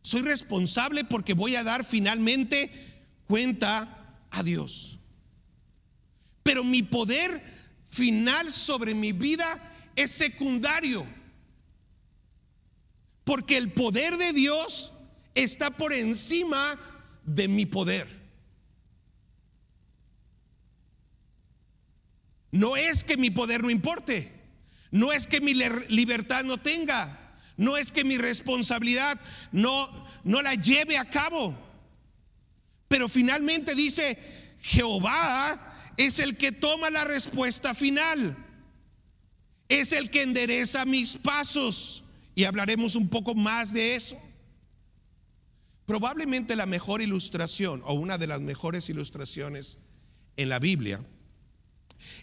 Soy 0.00 0.22
responsable 0.22 1.02
porque 1.02 1.34
voy 1.34 1.56
a 1.56 1.64
dar 1.64 1.84
finalmente 1.84 2.70
cuenta 3.26 4.22
a 4.30 4.44
Dios. 4.44 5.00
Pero 6.44 6.62
mi 6.62 6.84
poder 6.84 7.42
final 7.84 8.52
sobre 8.52 8.94
mi 8.94 9.10
vida 9.10 9.90
es 9.96 10.12
secundario. 10.12 11.04
Porque 13.26 13.56
el 13.56 13.72
poder 13.72 14.18
de 14.18 14.32
Dios 14.32 14.92
está 15.34 15.70
por 15.70 15.92
encima 15.92 16.78
de 17.24 17.48
mi 17.48 17.66
poder. 17.66 18.06
No 22.52 22.76
es 22.76 23.02
que 23.02 23.16
mi 23.16 23.30
poder 23.30 23.64
no 23.64 23.70
importe, 23.70 24.30
no 24.92 25.12
es 25.12 25.26
que 25.26 25.40
mi 25.40 25.54
libertad 25.54 26.44
no 26.44 26.58
tenga, 26.58 27.18
no 27.56 27.76
es 27.76 27.90
que 27.90 28.04
mi 28.04 28.16
responsabilidad 28.16 29.20
no, 29.50 29.90
no 30.22 30.40
la 30.40 30.54
lleve 30.54 30.96
a 30.96 31.04
cabo. 31.04 31.52
Pero 32.86 33.08
finalmente 33.08 33.74
dice, 33.74 34.16
Jehová 34.62 35.92
es 35.96 36.20
el 36.20 36.36
que 36.36 36.52
toma 36.52 36.90
la 36.90 37.02
respuesta 37.02 37.74
final, 37.74 38.36
es 39.68 39.90
el 39.90 40.10
que 40.10 40.22
endereza 40.22 40.84
mis 40.84 41.16
pasos. 41.16 42.04
Y 42.36 42.44
hablaremos 42.44 42.96
un 42.96 43.08
poco 43.08 43.34
más 43.34 43.72
de 43.72 43.96
eso. 43.96 44.20
Probablemente 45.86 46.54
la 46.54 46.66
mejor 46.66 47.00
ilustración 47.00 47.80
o 47.86 47.94
una 47.94 48.18
de 48.18 48.26
las 48.26 48.42
mejores 48.42 48.90
ilustraciones 48.90 49.78
en 50.36 50.50
la 50.50 50.58
Biblia 50.58 51.00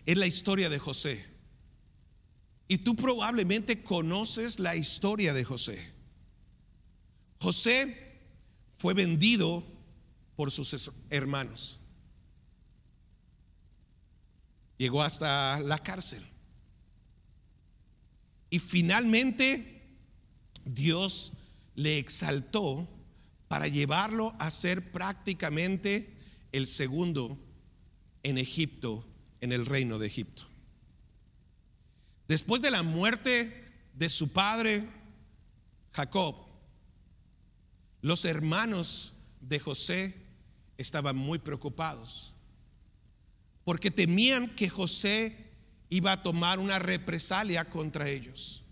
es 0.05 0.15
la 0.15 0.27
historia 0.27 0.69
de 0.69 0.77
José. 0.77 1.25
Y 2.67 2.77
tú 2.77 2.95
probablemente 2.95 3.83
conoces 3.83 4.59
la 4.59 4.75
historia 4.75 5.33
de 5.33 5.43
José. 5.43 5.83
José 7.41 8.19
fue 8.77 8.93
vendido 8.93 9.65
por 10.35 10.51
sus 10.51 10.91
hermanos. 11.09 11.79
Llegó 14.77 15.01
hasta 15.01 15.59
la 15.59 15.79
cárcel. 15.79 16.23
Y 18.51 18.59
finalmente 18.59 19.72
Dios 20.65 21.33
le 21.75 21.97
exaltó 21.97 22.87
para 23.47 23.67
llevarlo 23.67 24.35
a 24.39 24.51
ser 24.51 24.91
prácticamente 24.91 26.13
el 26.51 26.67
segundo 26.67 27.37
en 28.23 28.37
Egipto, 28.37 29.05
en 29.41 29.51
el 29.51 29.65
reino 29.65 29.99
de 29.99 30.07
Egipto. 30.07 30.43
Después 32.27 32.61
de 32.61 32.71
la 32.71 32.83
muerte 32.83 33.73
de 33.93 34.09
su 34.09 34.31
padre 34.31 34.87
Jacob, 35.91 36.35
los 38.01 38.25
hermanos 38.25 39.13
de 39.41 39.59
José 39.59 40.15
estaban 40.77 41.15
muy 41.15 41.39
preocupados 41.39 42.33
porque 43.63 43.91
temían 43.91 44.49
que 44.55 44.69
José 44.69 45.35
iba 45.89 46.11
a 46.11 46.23
tomar 46.23 46.59
una 46.59 46.79
represalia 46.79 47.69
contra 47.69 48.09
ellos, 48.09 48.62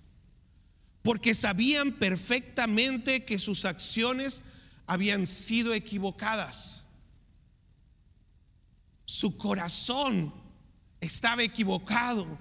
porque 1.02 1.34
sabían 1.34 1.94
perfectamente 1.94 3.26
que 3.26 3.40
sus 3.40 3.66
acciones 3.66 4.44
habían 4.86 5.26
sido 5.26 5.74
equivocadas. 5.74 6.86
Su 9.06 9.38
corazón 9.38 10.34
estaba 11.00 11.44
equivocado, 11.44 12.38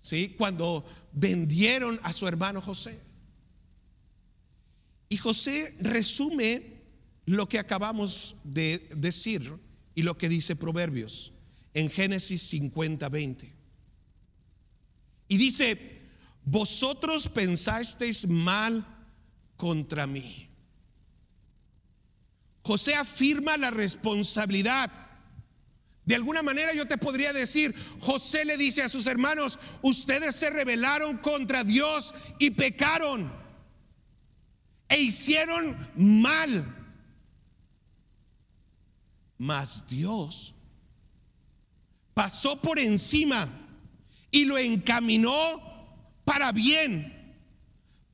¿sí? 0.00 0.34
Cuando 0.36 0.84
vendieron 1.12 2.00
a 2.02 2.12
su 2.12 2.26
hermano 2.26 2.60
José. 2.60 3.00
Y 5.08 5.16
José 5.16 5.74
resume 5.80 6.62
lo 7.26 7.48
que 7.48 7.58
acabamos 7.58 8.36
de 8.44 8.88
decir 8.96 9.52
y 9.94 10.02
lo 10.02 10.18
que 10.18 10.28
dice 10.28 10.56
Proverbios 10.56 11.32
en 11.74 11.90
Génesis 11.90 12.42
50, 12.42 13.08
20. 13.08 13.52
Y 15.28 15.36
dice, 15.36 15.97
vosotros 16.50 17.28
pensasteis 17.28 18.26
mal 18.26 18.84
contra 19.56 20.06
mí. 20.06 20.48
José 22.62 22.94
afirma 22.94 23.56
la 23.58 23.70
responsabilidad. 23.70 24.90
De 26.04 26.14
alguna 26.14 26.42
manera 26.42 26.72
yo 26.72 26.86
te 26.86 26.96
podría 26.96 27.34
decir, 27.34 27.74
José 28.00 28.46
le 28.46 28.56
dice 28.56 28.82
a 28.82 28.88
sus 28.88 29.06
hermanos, 29.06 29.58
ustedes 29.82 30.36
se 30.36 30.48
rebelaron 30.48 31.18
contra 31.18 31.64
Dios 31.64 32.14
y 32.38 32.50
pecaron 32.50 33.30
e 34.88 34.98
hicieron 35.00 35.76
mal. 35.96 36.74
Mas 39.36 39.86
Dios 39.86 40.54
pasó 42.14 42.58
por 42.60 42.78
encima 42.78 43.48
y 44.30 44.46
lo 44.46 44.56
encaminó 44.56 45.67
para 46.28 46.52
bien, 46.52 47.10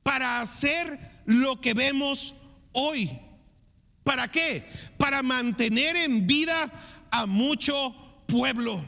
para 0.01 0.39
hacer 0.39 0.97
lo 1.25 1.59
que 1.59 1.73
vemos 1.73 2.53
hoy. 2.71 3.11
¿Para 4.05 4.31
qué? 4.31 4.63
Para 4.97 5.21
mantener 5.21 5.97
en 5.97 6.25
vida 6.25 6.71
a 7.11 7.25
mucho 7.25 7.93
pueblo. 8.25 8.81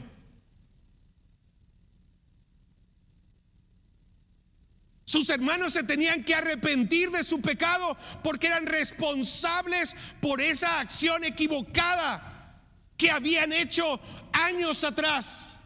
Sus 5.04 5.28
hermanos 5.28 5.74
se 5.74 5.82
tenían 5.82 6.24
que 6.24 6.34
arrepentir 6.34 7.10
de 7.10 7.22
su 7.22 7.42
pecado 7.42 7.98
porque 8.24 8.46
eran 8.46 8.64
responsables 8.64 9.94
por 10.22 10.40
esa 10.40 10.80
acción 10.80 11.22
equivocada 11.24 12.62
que 12.96 13.10
habían 13.10 13.52
hecho 13.52 14.00
años 14.32 14.84
atrás. 14.84 15.57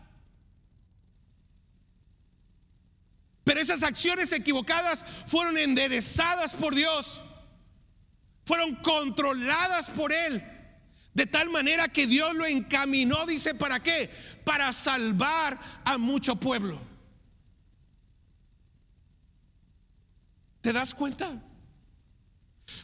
Pero 3.44 3.60
esas 3.60 3.82
acciones 3.82 4.32
equivocadas 4.32 5.04
fueron 5.26 5.58
enderezadas 5.58 6.54
por 6.54 6.74
Dios, 6.74 7.20
fueron 8.44 8.76
controladas 8.76 9.90
por 9.90 10.12
Él, 10.12 10.42
de 11.14 11.26
tal 11.26 11.50
manera 11.50 11.88
que 11.88 12.06
Dios 12.06 12.34
lo 12.34 12.46
encaminó, 12.46 13.26
dice, 13.26 13.54
¿para 13.54 13.82
qué? 13.82 14.08
Para 14.44 14.72
salvar 14.72 15.58
a 15.84 15.98
mucho 15.98 16.36
pueblo. 16.36 16.80
¿Te 20.60 20.72
das 20.72 20.94
cuenta? 20.94 21.28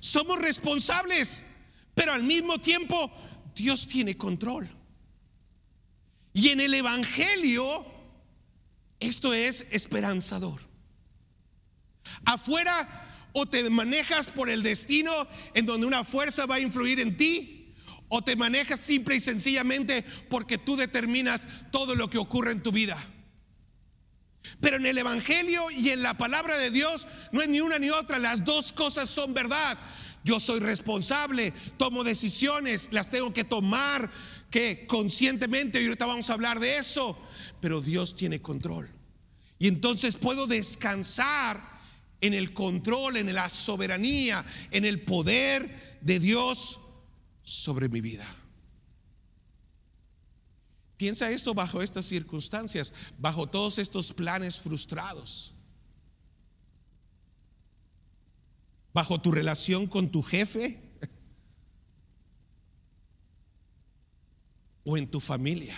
Somos 0.01 0.39
responsables, 0.41 1.55
pero 1.95 2.13
al 2.13 2.25
mismo 2.25 2.61
tiempo 2.61 3.11
Dios 3.55 3.87
tiene 3.87 4.17
control. 4.17 4.69
Y 6.33 6.49
en 6.51 6.61
el 6.61 6.75
Evangelio, 6.75 7.87
esto 9.01 9.35
es 9.35 9.69
esperanzador. 9.73 10.61
Afuera 12.25 13.07
o 13.33 13.47
te 13.47 13.69
manejas 13.71 14.29
por 14.29 14.51
el 14.51 14.63
destino 14.63 15.13
en 15.55 15.67
donde 15.67 15.87
una 15.87 16.05
fuerza 16.05 16.47
va 16.47 16.57
a 16.57 16.61
influir 16.61 17.01
en 17.01 17.17
ti, 17.17 17.75
o 18.09 18.23
te 18.23 18.37
manejas 18.37 18.81
simple 18.81 19.17
y 19.17 19.21
sencillamente 19.21 20.03
porque 20.31 20.57
tú 20.57 20.77
determinas 20.77 21.47
todo 21.71 21.95
lo 21.95 22.09
que 22.09 22.19
ocurre 22.19 22.53
en 22.53 22.63
tu 22.63 22.73
vida. 22.73 22.97
Pero 24.61 24.77
en 24.77 24.87
el 24.87 24.97
Evangelio 24.97 25.71
y 25.71 25.91
en 25.91 26.03
la 26.03 26.17
palabra 26.17 26.57
de 26.57 26.71
Dios 26.71 27.07
no 27.33 27.43
es 27.43 27.49
ni 27.49 27.61
una 27.61 27.79
ni 27.79 27.91
otra, 27.91 28.19
las 28.19 28.45
dos 28.45 28.73
cosas 28.73 29.11
son 29.11 29.35
verdad. 29.35 29.79
Yo 30.25 30.41
soy 30.41 30.61
responsable, 30.61 31.53
tomo 31.77 32.03
decisiones, 32.03 32.89
las 32.93 33.11
tengo 33.11 33.33
que 33.33 33.45
tomar 33.45 34.11
que 34.51 34.87
conscientemente, 34.87 35.81
y 35.81 35.85
ahorita 35.85 36.07
vamos 36.07 36.31
a 36.31 36.33
hablar 36.33 36.59
de 36.61 36.79
eso, 36.79 37.28
pero 37.61 37.81
Dios 37.81 38.17
tiene 38.17 38.41
control. 38.41 38.89
Y 39.59 39.69
entonces 39.69 40.17
puedo 40.17 40.47
descansar 40.47 41.79
en 42.21 42.35
el 42.35 42.53
control, 42.53 43.17
en 43.17 43.33
la 43.35 43.49
soberanía, 43.49 44.45
en 44.71 44.85
el 44.85 45.03
poder 45.03 45.99
de 46.01 46.21
Dios 46.21 46.79
sobre 47.43 47.89
mi 47.89 48.01
vida. 48.01 48.27
Piensa 50.97 51.31
esto 51.31 51.55
bajo 51.55 51.81
estas 51.81 52.07
circunstancias, 52.07 52.93
bajo 53.19 53.47
todos 53.47 53.79
estos 53.79 54.13
planes 54.13 54.59
frustrados, 54.59 55.55
bajo 58.93 59.21
tu 59.21 59.31
relación 59.31 59.87
con 59.87 60.11
tu 60.11 60.23
jefe 60.23 60.77
o 64.85 64.97
en 64.97 65.09
tu 65.09 65.21
familia. 65.21 65.77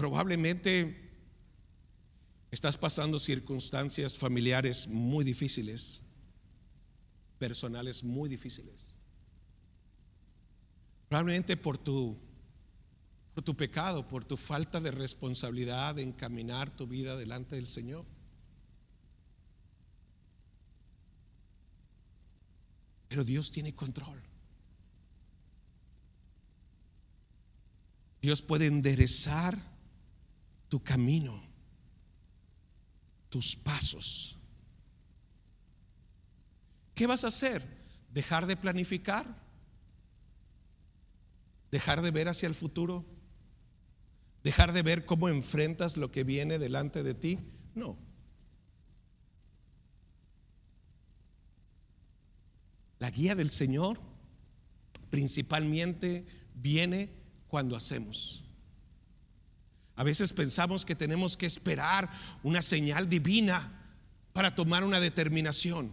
Probablemente 0.00 0.96
estás 2.50 2.78
pasando 2.78 3.18
circunstancias 3.18 4.16
familiares 4.16 4.88
muy 4.88 5.26
difíciles 5.26 6.00
personales 7.40 8.04
muy 8.04 8.28
difíciles. 8.28 8.94
Probablemente 11.08 11.56
por 11.56 11.78
tu, 11.78 12.16
por 13.34 13.42
tu 13.42 13.56
pecado, 13.56 14.06
por 14.06 14.24
tu 14.24 14.36
falta 14.36 14.78
de 14.78 14.92
responsabilidad 14.92 15.96
de 15.96 16.02
encaminar 16.02 16.76
tu 16.76 16.86
vida 16.86 17.16
delante 17.16 17.56
del 17.56 17.66
Señor. 17.66 18.04
Pero 23.08 23.24
Dios 23.24 23.50
tiene 23.50 23.74
control. 23.74 24.22
Dios 28.20 28.42
puede 28.42 28.66
enderezar 28.66 29.69
tu 30.70 30.82
camino, 30.82 31.42
tus 33.28 33.56
pasos. 33.56 34.38
¿Qué 36.94 37.06
vas 37.06 37.24
a 37.24 37.28
hacer? 37.28 37.62
¿Dejar 38.12 38.46
de 38.46 38.56
planificar? 38.56 39.26
¿Dejar 41.72 42.02
de 42.02 42.12
ver 42.12 42.28
hacia 42.28 42.46
el 42.46 42.54
futuro? 42.54 43.04
¿Dejar 44.44 44.72
de 44.72 44.82
ver 44.82 45.04
cómo 45.04 45.28
enfrentas 45.28 45.96
lo 45.96 46.12
que 46.12 46.24
viene 46.24 46.58
delante 46.58 47.02
de 47.02 47.14
ti? 47.14 47.38
No. 47.74 47.98
La 53.00 53.10
guía 53.10 53.34
del 53.34 53.50
Señor 53.50 54.00
principalmente 55.10 56.26
viene 56.54 57.10
cuando 57.48 57.74
hacemos. 57.74 58.49
A 59.96 60.04
veces 60.04 60.32
pensamos 60.32 60.84
que 60.84 60.94
tenemos 60.94 61.36
que 61.36 61.46
esperar 61.46 62.10
una 62.42 62.62
señal 62.62 63.08
divina 63.08 63.80
para 64.32 64.54
tomar 64.54 64.84
una 64.84 65.00
determinación. 65.00 65.90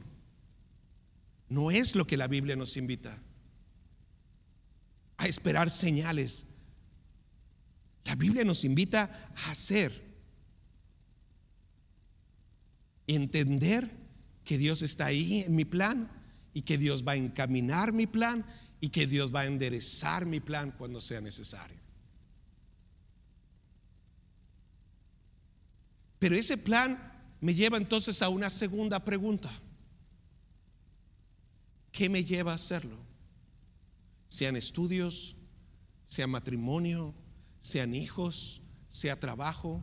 No 1.49 1.71
es 1.71 1.95
lo 1.95 2.05
que 2.05 2.17
la 2.17 2.27
Biblia 2.27 2.55
nos 2.55 2.77
invita 2.77 3.17
a 5.17 5.27
esperar 5.27 5.69
señales. 5.69 6.53
La 8.05 8.15
Biblia 8.15 8.43
nos 8.43 8.63
invita 8.63 9.31
a 9.35 9.51
hacer, 9.51 9.91
entender 13.07 13.89
que 14.45 14.57
Dios 14.57 14.81
está 14.81 15.07
ahí 15.07 15.43
en 15.45 15.55
mi 15.55 15.65
plan 15.65 16.09
y 16.53 16.61
que 16.61 16.77
Dios 16.77 17.05
va 17.05 17.13
a 17.13 17.17
encaminar 17.17 17.91
mi 17.91 18.07
plan 18.07 18.45
y 18.79 18.89
que 18.89 19.07
Dios 19.07 19.33
va 19.33 19.41
a 19.41 19.45
enderezar 19.47 20.25
mi 20.25 20.39
plan 20.39 20.71
cuando 20.71 21.01
sea 21.01 21.19
necesario. 21.19 21.86
Pero 26.27 26.41
ese 26.41 26.57
plan 26.57 26.99
me 27.39 27.55
lleva 27.55 27.77
entonces 27.77 28.21
a 28.21 28.27
una 28.27 28.49
segunda 28.49 29.05
pregunta. 29.05 29.49
¿Qué 31.89 32.09
me 32.09 32.25
lleva 32.25 32.51
a 32.51 32.55
hacerlo? 32.55 32.97
Sean 34.27 34.57
estudios, 34.57 35.37
sea 36.05 36.27
matrimonio, 36.27 37.15
sean 37.61 37.95
hijos, 37.95 38.63
sea 38.89 39.17
trabajo. 39.17 39.81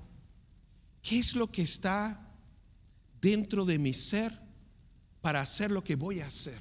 ¿Qué 1.00 1.18
es 1.18 1.34
lo 1.34 1.50
que 1.50 1.62
está 1.62 2.36
dentro 3.22 3.64
de 3.64 3.78
mi 3.78 3.94
ser 3.94 4.30
para 5.22 5.40
hacer 5.40 5.70
lo 5.70 5.82
que 5.82 5.96
voy 5.96 6.20
a 6.20 6.26
hacer? 6.26 6.60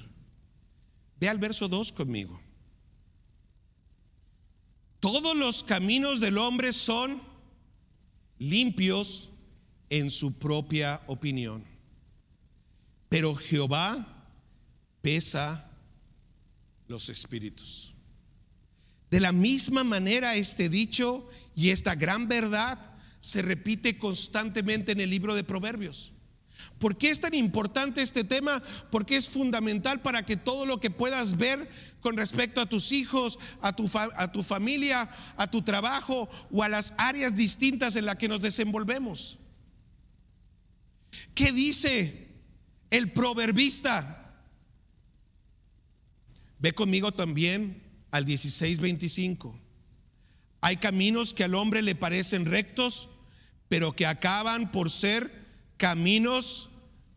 Ve 1.20 1.28
al 1.28 1.36
verso 1.36 1.68
2 1.68 1.92
conmigo. 1.92 2.40
Todos 4.98 5.36
los 5.36 5.62
caminos 5.62 6.20
del 6.20 6.38
hombre 6.38 6.72
son 6.72 7.20
limpios 8.38 9.33
en 9.94 10.10
su 10.10 10.40
propia 10.40 11.00
opinión, 11.06 11.62
pero 13.08 13.36
Jehová 13.36 14.26
pesa 15.02 15.70
los 16.88 17.08
espíritus. 17.08 17.94
De 19.08 19.20
la 19.20 19.30
misma 19.30 19.84
manera 19.84 20.34
este 20.34 20.68
dicho 20.68 21.30
y 21.54 21.70
esta 21.70 21.94
gran 21.94 22.26
verdad 22.26 22.76
se 23.20 23.40
repite 23.40 23.96
constantemente 23.96 24.90
en 24.90 25.00
el 25.00 25.10
libro 25.10 25.36
de 25.36 25.44
Proverbios. 25.44 26.10
¿Por 26.80 26.98
qué 26.98 27.10
es 27.10 27.20
tan 27.20 27.32
importante 27.32 28.02
este 28.02 28.24
tema? 28.24 28.60
Porque 28.90 29.16
es 29.16 29.28
fundamental 29.28 30.02
para 30.02 30.26
que 30.26 30.36
todo 30.36 30.66
lo 30.66 30.80
que 30.80 30.90
puedas 30.90 31.36
ver 31.36 31.70
con 32.00 32.16
respecto 32.16 32.60
a 32.60 32.66
tus 32.66 32.90
hijos, 32.90 33.38
a 33.62 33.76
tu, 33.76 33.88
a 33.94 34.32
tu 34.32 34.42
familia, 34.42 35.08
a 35.36 35.48
tu 35.48 35.62
trabajo 35.62 36.28
o 36.50 36.64
a 36.64 36.68
las 36.68 36.94
áreas 36.98 37.36
distintas 37.36 37.94
en 37.94 38.06
las 38.06 38.16
que 38.16 38.26
nos 38.26 38.40
desenvolvemos. 38.40 39.38
¿Qué 41.34 41.52
dice 41.52 42.28
el 42.90 43.10
proverbista? 43.10 44.24
Ve 46.58 46.72
conmigo 46.72 47.12
también 47.12 47.82
al 48.10 48.24
16:25. 48.24 49.60
Hay 50.60 50.76
caminos 50.76 51.34
que 51.34 51.44
al 51.44 51.54
hombre 51.54 51.82
le 51.82 51.94
parecen 51.94 52.46
rectos, 52.46 53.18
pero 53.68 53.94
que 53.94 54.06
acaban 54.06 54.72
por 54.72 54.88
ser 54.88 55.30
caminos 55.76 56.70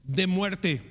de 0.03 0.27
muerte. 0.27 0.82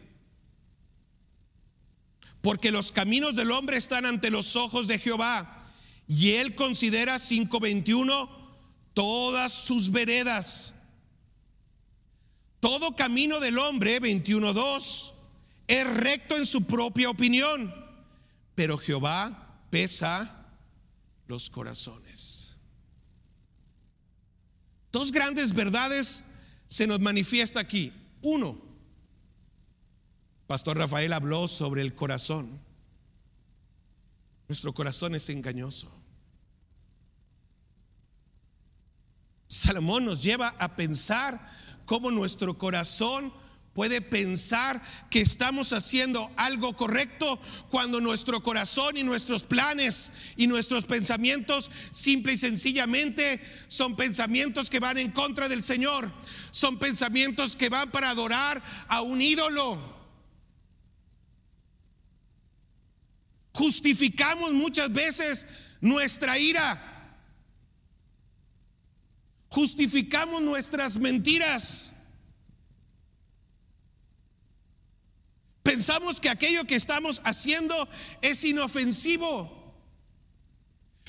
Porque 2.40 2.70
los 2.70 2.92
caminos 2.92 3.34
del 3.34 3.50
hombre 3.50 3.76
están 3.76 4.06
ante 4.06 4.30
los 4.30 4.54
ojos 4.54 4.86
de 4.86 4.98
Jehová. 4.98 5.64
Y 6.06 6.30
él 6.30 6.54
considera 6.54 7.18
5.21 7.18 8.30
todas 8.94 9.52
sus 9.52 9.90
veredas. 9.90 10.75
Todo 12.66 12.96
camino 12.96 13.38
del 13.38 13.60
hombre, 13.60 14.02
21.2, 14.02 15.12
es 15.68 15.96
recto 15.98 16.36
en 16.36 16.44
su 16.44 16.66
propia 16.66 17.08
opinión. 17.08 17.72
Pero 18.56 18.76
Jehová 18.76 19.60
pesa 19.70 20.48
los 21.28 21.48
corazones. 21.48 22.56
Dos 24.90 25.12
grandes 25.12 25.54
verdades 25.54 26.38
se 26.66 26.88
nos 26.88 26.98
manifiesta 26.98 27.60
aquí. 27.60 27.92
Uno, 28.20 28.60
Pastor 30.48 30.76
Rafael 30.76 31.12
habló 31.12 31.46
sobre 31.46 31.82
el 31.82 31.94
corazón. 31.94 32.60
Nuestro 34.48 34.74
corazón 34.74 35.14
es 35.14 35.28
engañoso. 35.28 35.96
Salomón 39.46 40.04
nos 40.04 40.20
lleva 40.20 40.48
a 40.58 40.74
pensar 40.74 41.54
cómo 41.86 42.10
nuestro 42.10 42.58
corazón 42.58 43.32
puede 43.76 44.00
pensar 44.00 44.82
que 45.10 45.20
estamos 45.20 45.74
haciendo 45.74 46.30
algo 46.36 46.74
correcto 46.74 47.38
cuando 47.68 48.00
nuestro 48.00 48.42
corazón 48.42 48.96
y 48.96 49.02
nuestros 49.02 49.44
planes 49.44 50.14
y 50.38 50.46
nuestros 50.46 50.86
pensamientos 50.86 51.70
simple 51.92 52.32
y 52.32 52.38
sencillamente 52.38 53.38
son 53.68 53.94
pensamientos 53.94 54.70
que 54.70 54.80
van 54.80 54.96
en 54.96 55.10
contra 55.10 55.46
del 55.48 55.62
Señor, 55.62 56.10
son 56.50 56.78
pensamientos 56.78 57.54
que 57.54 57.68
van 57.68 57.90
para 57.90 58.08
adorar 58.08 58.62
a 58.88 59.02
un 59.02 59.20
ídolo. 59.20 59.94
Justificamos 63.52 64.52
muchas 64.52 64.90
veces 64.90 65.48
nuestra 65.82 66.38
ira. 66.38 66.95
Justificamos 69.56 70.42
nuestras 70.42 70.98
mentiras. 70.98 71.94
Pensamos 75.62 76.20
que 76.20 76.28
aquello 76.28 76.66
que 76.66 76.74
estamos 76.74 77.22
haciendo 77.24 77.88
es 78.20 78.44
inofensivo. 78.44 79.74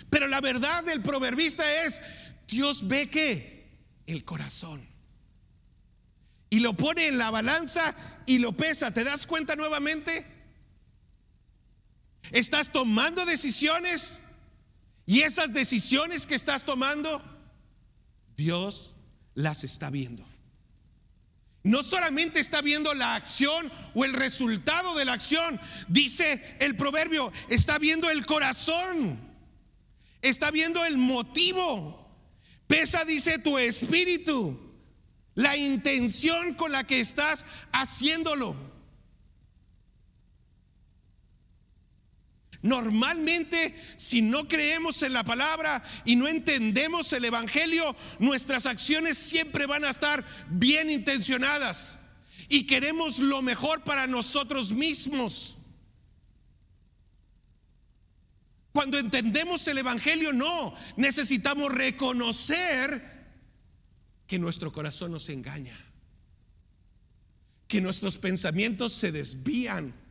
Pero 0.10 0.30
la 0.30 0.40
verdad 0.40 0.86
del 0.86 1.02
proverbista 1.02 1.84
es, 1.84 2.00
Dios 2.48 2.88
ve 2.88 3.10
que 3.10 3.82
el 4.06 4.24
corazón. 4.24 4.88
Y 6.50 6.62
lo 6.62 6.72
pone 6.72 7.08
en 7.08 7.18
la 7.18 7.32
balanza 7.32 7.94
y 8.26 8.40
lo 8.40 8.54
pesa. 8.54 8.94
¿Te 8.94 9.04
das 9.04 9.28
cuenta 9.28 9.58
nuevamente? 9.58 10.26
Estás 12.32 12.72
tomando 12.72 13.26
decisiones 13.26 14.22
y 15.06 15.24
esas 15.24 15.52
decisiones 15.52 16.26
que 16.26 16.36
estás 16.36 16.64
tomando, 16.64 17.22
Dios 18.38 18.92
las 19.34 19.64
está 19.64 19.90
viendo. 19.90 20.26
No 21.64 21.84
solamente 21.84 22.40
está 22.40 22.62
viendo 22.62 22.94
la 22.94 23.16
acción 23.16 23.70
o 23.94 24.06
el 24.06 24.14
resultado 24.14 24.96
de 24.96 25.04
la 25.04 25.14
acción, 25.14 25.60
dice 25.90 26.56
el 26.60 26.78
proverbio, 26.78 27.34
está 27.50 27.78
viendo 27.78 28.10
el 28.10 28.26
corazón, 28.26 29.20
está 30.22 30.52
viendo 30.52 30.86
el 30.86 30.98
motivo. 30.98 32.08
Pesa, 32.68 33.04
dice 33.04 33.40
tu 33.40 33.58
espíritu, 33.58 34.58
la 35.36 35.58
intención 35.58 36.54
con 36.54 36.72
la 36.72 36.86
que 36.86 37.00
estás 37.00 37.46
haciéndolo. 37.72 38.56
Normalmente, 42.68 43.74
si 43.96 44.22
no 44.22 44.46
creemos 44.46 45.02
en 45.02 45.14
la 45.14 45.24
palabra 45.24 45.82
y 46.04 46.18
no 46.18 46.28
entendemos 46.28 47.14
el 47.14 47.24
Evangelio, 47.24 47.96
nuestras 48.20 48.66
acciones 48.66 49.18
siempre 49.18 49.66
van 49.66 49.86
a 49.86 49.90
estar 49.90 50.26
bien 50.50 50.92
intencionadas. 50.92 52.02
Y 52.50 52.68
queremos 52.68 53.20
lo 53.20 53.42
mejor 53.42 53.86
para 53.86 54.06
nosotros 54.06 54.74
mismos. 54.74 55.60
Cuando 58.74 59.00
entendemos 59.00 59.66
el 59.70 59.78
Evangelio, 59.78 60.34
no, 60.34 60.76
necesitamos 60.98 61.72
reconocer 61.74 63.02
que 64.28 64.40
nuestro 64.40 64.74
corazón 64.74 65.14
nos 65.14 65.30
engaña, 65.30 65.78
que 67.70 67.80
nuestros 67.80 68.18
pensamientos 68.18 68.92
se 68.92 69.14
desvían 69.14 70.07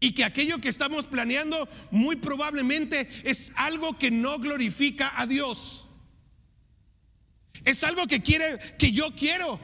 y 0.00 0.12
que 0.12 0.24
aquello 0.24 0.58
que 0.60 0.70
estamos 0.70 1.04
planeando 1.04 1.68
muy 1.90 2.16
probablemente 2.16 3.06
es 3.22 3.52
algo 3.56 3.98
que 3.98 4.10
no 4.10 4.38
glorifica 4.38 5.12
a 5.20 5.26
Dios. 5.26 5.90
Es 7.64 7.84
algo 7.84 8.06
que 8.06 8.20
quiere 8.20 8.58
que 8.78 8.92
yo 8.92 9.14
quiero. 9.14 9.60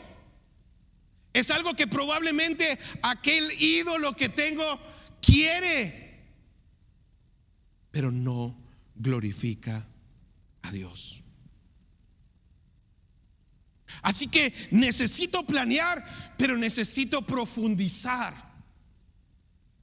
Es 1.32 1.50
algo 1.50 1.74
que 1.74 1.86
probablemente 1.86 2.78
aquel 3.02 3.50
ídolo 3.60 4.14
que 4.14 4.28
tengo 4.28 4.80
quiere, 5.20 6.24
pero 7.90 8.10
no 8.10 8.56
glorifica 8.94 9.86
a 10.62 10.70
Dios. 10.70 11.22
Así 14.02 14.28
que 14.28 14.52
necesito 14.70 15.46
planear, 15.46 16.34
pero 16.38 16.56
necesito 16.56 17.22
profundizar 17.22 18.45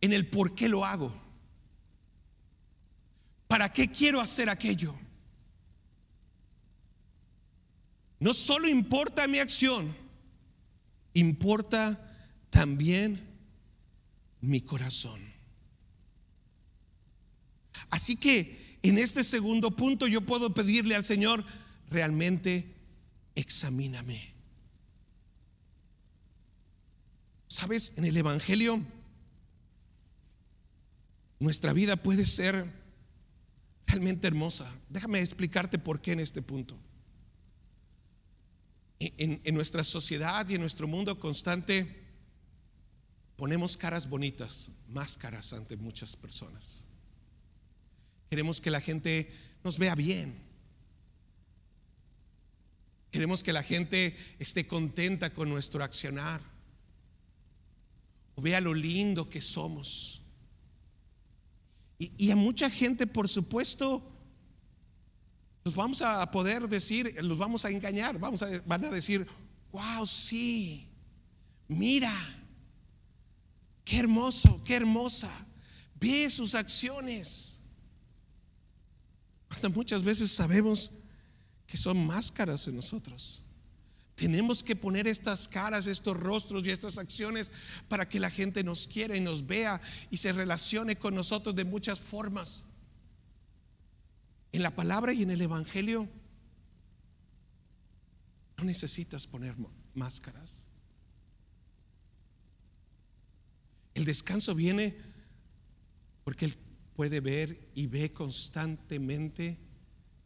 en 0.04 0.12
el 0.12 0.28
por 0.28 0.54
qué 0.54 0.68
lo 0.68 0.84
hago. 0.84 1.16
¿Para 3.48 3.72
qué 3.72 3.88
quiero 3.88 4.20
hacer 4.20 4.50
aquello? 4.50 4.94
No 8.20 8.34
solo 8.34 8.68
importa 8.68 9.30
mi 9.30 9.40
acción, 9.40 9.96
importa 11.14 11.98
también 12.50 13.26
mi 14.42 14.60
corazón. 14.60 15.22
Así 17.90 18.18
que 18.18 18.78
en 18.82 18.98
este 18.98 19.24
segundo 19.24 19.72
punto 19.72 20.06
yo 20.06 20.20
puedo 20.20 20.54
pedirle 20.54 20.96
al 20.96 21.06
Señor, 21.06 21.46
realmente 21.90 22.76
examíname. 23.36 24.34
¿Sabes? 27.48 27.98
En 27.98 28.04
el 28.04 28.18
Evangelio 28.18 28.84
nuestra 31.40 31.74
vida 31.74 31.96
puede 31.96 32.26
ser 32.26 32.66
realmente 33.86 34.28
hermosa. 34.28 34.72
Déjame 34.90 35.20
explicarte 35.20 35.78
por 35.78 36.02
qué 36.02 36.14
en 36.14 36.20
este 36.20 36.42
punto. 36.42 36.80
En, 39.00 39.54
nuestra 39.54 39.84
sociedad 39.84 40.48
y 40.48 40.56
en 40.56 40.62
nuestro 40.62 40.88
mundo 40.88 41.20
constante 41.20 42.04
ponemos 43.36 43.76
caras 43.76 44.10
bonitas, 44.10 44.72
máscaras 44.88 45.52
ante 45.52 45.76
muchas 45.76 46.16
personas. 46.16 46.86
Queremos 48.30 48.62
que 48.62 48.72
la 48.72 48.80
gente 48.80 49.32
nos 49.64 49.78
vea 49.78 49.94
bien. 49.94 50.42
Queremos 53.12 53.44
que 53.44 53.54
la 53.54 53.62
gente 53.62 54.18
esté 54.40 54.66
contenta 54.66 55.34
con 55.34 55.50
nuestro 55.50 55.84
accionar. 55.84 56.42
O 58.36 58.42
vea 58.42 58.60
lo 58.60 58.74
lindo 58.74 59.30
que 59.30 59.42
somos. 59.42 60.23
Y, 61.98 62.32
a 62.32 62.36
mucha 62.36 62.70
gente, 62.70 63.08
por 63.08 63.30
supuesto, 63.30 64.02
los 65.64 65.76
vamos 65.76 66.02
a 66.02 66.30
poder 66.32 66.68
decir, 66.68 67.16
los 67.24 67.38
vamos 67.38 67.64
a 67.64 67.70
engañar, 67.70 68.20
vamos 68.20 68.42
a, 68.42 68.50
van 68.66 68.84
a 68.86 68.90
decir, 68.90 69.26
wow, 69.72 70.06
sí, 70.06 70.90
mira, 71.68 72.14
qué 73.86 74.00
hermoso, 74.00 74.62
qué 74.66 74.76
hermosa, 74.76 75.32
ve 75.96 76.30
sus 76.30 76.56
acciones. 76.56 77.62
muchas 79.74 80.04
veces 80.04 80.32
sabemos 80.32 81.04
que 81.66 81.78
son 81.78 82.06
máscaras 82.06 82.68
en 82.68 82.76
nosotros. 82.76 83.43
Tenemos 84.16 84.62
que 84.62 84.76
poner 84.76 85.08
estas 85.08 85.48
caras, 85.48 85.88
estos 85.88 86.16
rostros 86.18 86.66
y 86.66 86.70
estas 86.70 86.98
acciones 86.98 87.52
para 87.88 88.08
que 88.08 88.20
la 88.20 88.30
gente 88.30 88.64
nos 88.64 88.88
quiera 88.88 89.16
y 89.16 89.22
nos 89.22 89.48
vea 89.48 89.82
y 90.12 90.18
se 90.18 90.32
relacione 90.32 90.96
con 90.96 91.16
nosotros 91.16 91.56
de 91.56 91.66
muchas 91.66 92.00
formas. 92.00 92.66
En 94.52 94.62
la 94.62 94.76
palabra 94.76 95.14
y 95.14 95.24
en 95.24 95.32
el 95.32 95.42
Evangelio 95.42 96.08
no 98.58 98.64
necesitas 98.66 99.26
poner 99.26 99.56
máscaras. 99.96 100.68
El 103.96 104.06
descanso 104.06 104.54
viene 104.54 104.96
porque 106.24 106.46
Él 106.46 106.58
puede 106.96 107.20
ver 107.20 107.72
y 107.74 107.88
ve 107.88 108.14
constantemente 108.14 109.58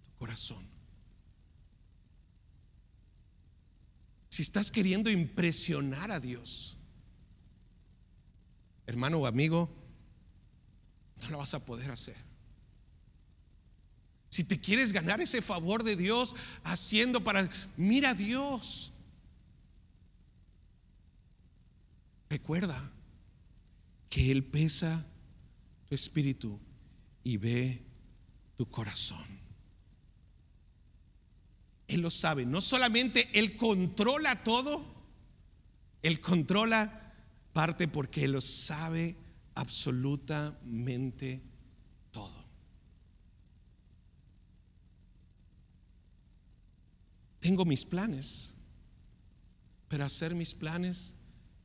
tu 0.03 0.11
corazón. 0.17 0.76
Si 4.37 4.43
estás 4.43 4.69
queriendo 4.69 5.09
impresionar 5.09 6.11
a 6.11 6.19
Dios, 6.19 6.77
hermano 8.85 9.17
o 9.17 9.25
amigo, 9.25 9.67
no 11.23 11.29
lo 11.31 11.37
vas 11.39 11.55
a 11.55 11.65
poder 11.65 11.89
hacer. 11.89 12.15
Si 14.29 14.43
te 14.43 14.61
quieres 14.61 14.91
ganar 14.91 15.21
ese 15.21 15.41
favor 15.41 15.83
de 15.83 15.95
Dios 15.95 16.35
haciendo 16.63 17.23
para, 17.23 17.49
mira 17.77 18.11
a 18.11 18.13
Dios. 18.13 18.91
Recuerda 22.29 22.91
que 24.07 24.29
Él 24.29 24.43
pesa 24.43 25.03
tu 25.89 25.95
espíritu 25.95 26.59
y 27.23 27.37
ve 27.37 27.83
tu 28.55 28.69
corazón. 28.69 29.46
Él 31.87 32.01
lo 32.01 32.11
sabe. 32.11 32.45
No 32.45 32.61
solamente 32.61 33.29
Él 33.37 33.55
controla 33.55 34.43
todo, 34.43 34.85
Él 36.01 36.19
controla 36.19 37.13
parte 37.53 37.87
porque 37.87 38.25
Él 38.25 38.33
lo 38.33 38.41
sabe 38.41 39.15
absolutamente 39.55 41.41
todo. 42.11 42.45
Tengo 47.39 47.65
mis 47.65 47.85
planes, 47.85 48.53
pero 49.87 50.03
hacer 50.03 50.35
mis 50.35 50.53
planes 50.53 51.15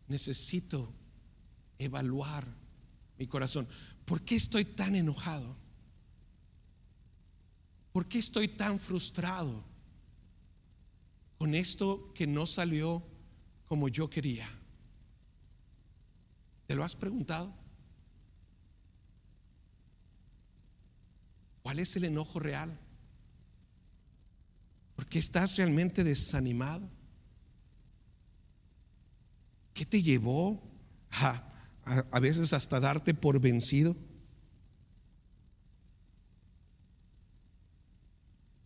necesito 0.06 0.94
evaluar 1.78 2.46
mi 3.18 3.26
corazón. 3.26 3.66
¿Por 4.04 4.22
qué 4.22 4.36
estoy 4.36 4.64
tan 4.64 4.94
enojado? 4.94 5.56
¿Por 7.92 8.06
qué 8.06 8.18
estoy 8.18 8.48
tan 8.48 8.78
frustrado? 8.78 9.71
Con 11.42 11.56
esto 11.56 12.12
que 12.14 12.24
no 12.24 12.46
salió 12.46 13.02
como 13.66 13.88
yo 13.88 14.08
quería? 14.08 14.48
¿Te 16.68 16.76
lo 16.76 16.84
has 16.84 16.94
preguntado? 16.94 17.52
¿Cuál 21.64 21.80
es 21.80 21.96
el 21.96 22.04
enojo 22.04 22.38
real? 22.38 22.78
¿Por 24.94 25.08
qué 25.08 25.18
estás 25.18 25.56
realmente 25.56 26.04
desanimado? 26.04 26.88
¿Qué 29.74 29.84
te 29.84 30.00
llevó 30.00 30.62
a, 31.10 31.42
a, 32.12 32.20
veces 32.20 32.52
hasta 32.52 32.78
darte 32.78 33.14
por 33.14 33.40
vencido? 33.40 33.96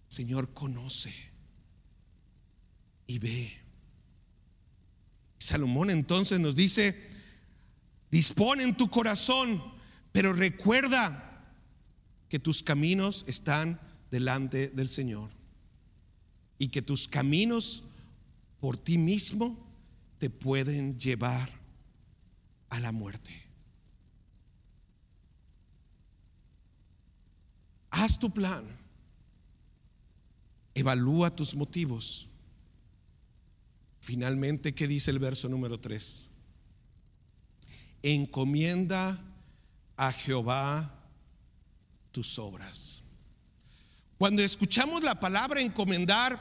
Señor 0.09 0.53
conoce 0.53 1.36
y 3.07 3.19
ve. 3.19 3.67
Salomón 5.39 5.91
entonces 5.91 6.41
nos 6.41 6.55
dice, 6.55 6.95
dispone 8.11 8.65
en 8.65 8.77
tu 8.77 8.89
corazón, 8.89 9.63
pero 10.13 10.33
recuerda 10.33 11.23
que 12.29 12.39
tus 12.39 12.63
caminos 12.63 13.25
están 13.29 13.81
delante 14.11 14.69
del 14.69 14.89
Señor 14.89 15.31
y 16.59 16.69
que 16.69 16.83
tus 16.83 17.07
caminos 17.07 17.91
por 18.61 18.77
ti 18.77 18.99
mismo 18.99 19.57
te 20.19 20.31
pueden 20.31 20.99
llevar 20.99 21.51
a 22.71 22.81
la 22.81 22.93
muerte. 22.93 23.45
Haz 27.91 28.19
tu 28.19 28.31
plan, 28.33 28.65
evalúa 30.75 31.35
tus 31.35 31.55
motivos 31.55 32.36
Finalmente, 34.07 34.73
¿qué 34.73 34.87
dice 34.87 35.11
el 35.11 35.19
verso 35.19 35.49
número 35.49 35.81
3? 35.81 36.29
Encomienda 38.05 39.21
a 39.97 40.13
Jehová 40.13 41.11
tus 42.13 42.39
obras. 42.39 43.03
Cuando 44.17 44.45
escuchamos 44.45 45.03
la 45.03 45.19
palabra 45.19 45.61
encomendar, 45.61 46.39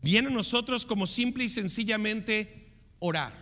viene 0.00 0.26
a 0.26 0.32
nosotros 0.32 0.84
como 0.84 1.06
simple 1.06 1.44
y 1.44 1.48
sencillamente 1.48 2.72
orar. 2.98 3.32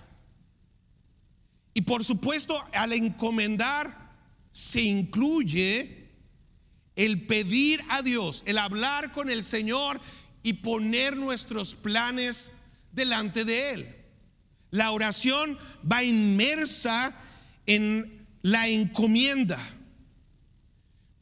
Y 1.72 1.80
por 1.80 2.04
supuesto, 2.04 2.62
al 2.74 2.92
encomendar 2.92 4.14
se 4.52 4.82
incluye 4.82 6.06
el 6.96 7.22
pedir 7.26 7.80
a 7.88 8.02
Dios, 8.02 8.42
el 8.44 8.58
hablar 8.58 9.12
con 9.12 9.30
el 9.30 9.42
Señor 9.42 9.98
y 10.42 10.52
poner 10.52 11.16
nuestros 11.16 11.74
planes 11.74 12.59
delante 12.92 13.44
de 13.44 13.70
Él. 13.72 13.96
La 14.70 14.92
oración 14.92 15.58
va 15.90 16.04
inmersa 16.04 17.12
en 17.66 18.26
la 18.42 18.68
encomienda. 18.68 19.58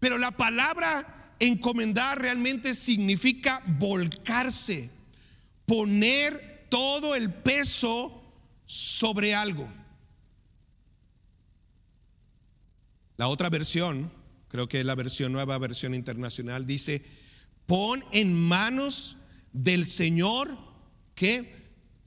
Pero 0.01 0.19
la 0.19 0.31
palabra 0.31 1.35
encomendar 1.41 2.21
realmente 2.21 2.75
significa 2.75 3.63
volcarse, 3.67 4.91
poner 5.67 6.67
todo 6.69 7.15
el 7.15 7.33
peso 7.33 8.19
sobre 8.67 9.35
algo. 9.35 9.69
La 13.17 13.29
otra 13.29 13.51
versión, 13.51 14.13
creo 14.49 14.69
que 14.69 14.81
es 14.81 14.85
la 14.85 14.95
versión 14.95 15.33
nueva, 15.33 15.59
versión 15.59 15.95
internacional, 15.95 16.67
dice, 16.67 17.05
pon 17.67 18.05
en 18.13 18.35
manos 18.35 19.29
del 19.53 19.87
Señor 19.87 20.57
que 21.15 21.58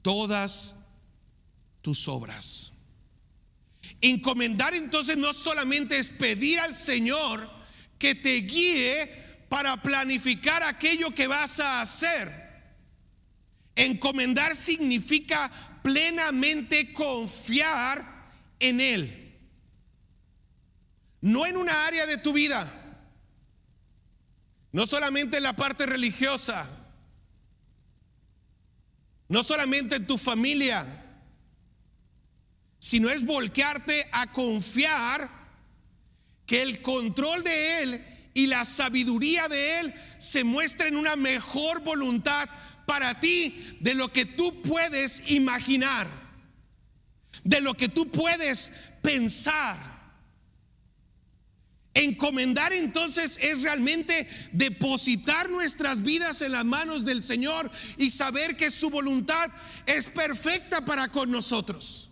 todas 0.02 0.86
tus 1.80 2.06
obras. 2.08 2.72
Encomendar 4.00 4.74
entonces 4.74 5.16
no 5.16 5.32
solamente 5.32 5.98
es 5.98 6.10
pedir 6.10 6.58
al 6.60 6.74
Señor 6.74 7.48
que 7.98 8.14
te 8.14 8.34
guíe 8.36 9.46
para 9.48 9.80
planificar 9.80 10.62
aquello 10.62 11.14
que 11.14 11.26
vas 11.26 11.60
a 11.60 11.80
hacer. 11.80 12.42
Encomendar 13.76 14.54
significa 14.54 15.50
plenamente 15.82 16.92
confiar 16.92 18.04
en 18.58 18.80
Él. 18.80 19.38
No 21.20 21.46
en 21.46 21.56
una 21.56 21.86
área 21.86 22.04
de 22.06 22.18
tu 22.18 22.32
vida, 22.32 22.70
no 24.72 24.86
solamente 24.86 25.36
en 25.36 25.44
la 25.44 25.54
parte 25.54 25.86
religiosa, 25.86 26.68
no 29.28 29.42
solamente 29.42 29.96
en 29.96 30.06
tu 30.06 30.18
familia, 30.18 30.86
sino 32.78 33.08
es 33.08 33.24
voltearte 33.24 34.06
a 34.12 34.32
confiar 34.32 35.30
que 36.46 36.62
el 36.62 36.82
control 36.82 37.44
de 37.44 37.82
Él 37.82 38.04
y 38.34 38.46
la 38.46 38.64
sabiduría 38.64 39.48
de 39.48 39.80
Él 39.80 39.94
se 40.18 40.44
muestren 40.44 40.96
una 40.96 41.16
mejor 41.16 41.80
voluntad 41.82 42.48
para 42.86 43.20
ti 43.20 43.78
de 43.80 43.94
lo 43.94 44.12
que 44.12 44.24
tú 44.24 44.62
puedes 44.62 45.30
imaginar, 45.30 46.08
de 47.44 47.60
lo 47.60 47.74
que 47.74 47.88
tú 47.88 48.10
puedes 48.10 48.92
pensar. 49.02 49.91
Encomendar 51.94 52.72
entonces 52.72 53.38
es 53.42 53.62
realmente 53.62 54.26
depositar 54.52 55.50
nuestras 55.50 56.02
vidas 56.02 56.40
en 56.40 56.52
las 56.52 56.64
manos 56.64 57.04
del 57.04 57.22
Señor 57.22 57.70
y 57.98 58.08
saber 58.08 58.56
que 58.56 58.70
su 58.70 58.88
voluntad 58.88 59.50
es 59.84 60.06
perfecta 60.06 60.82
para 60.84 61.08
con 61.08 61.30
nosotros. 61.30 62.08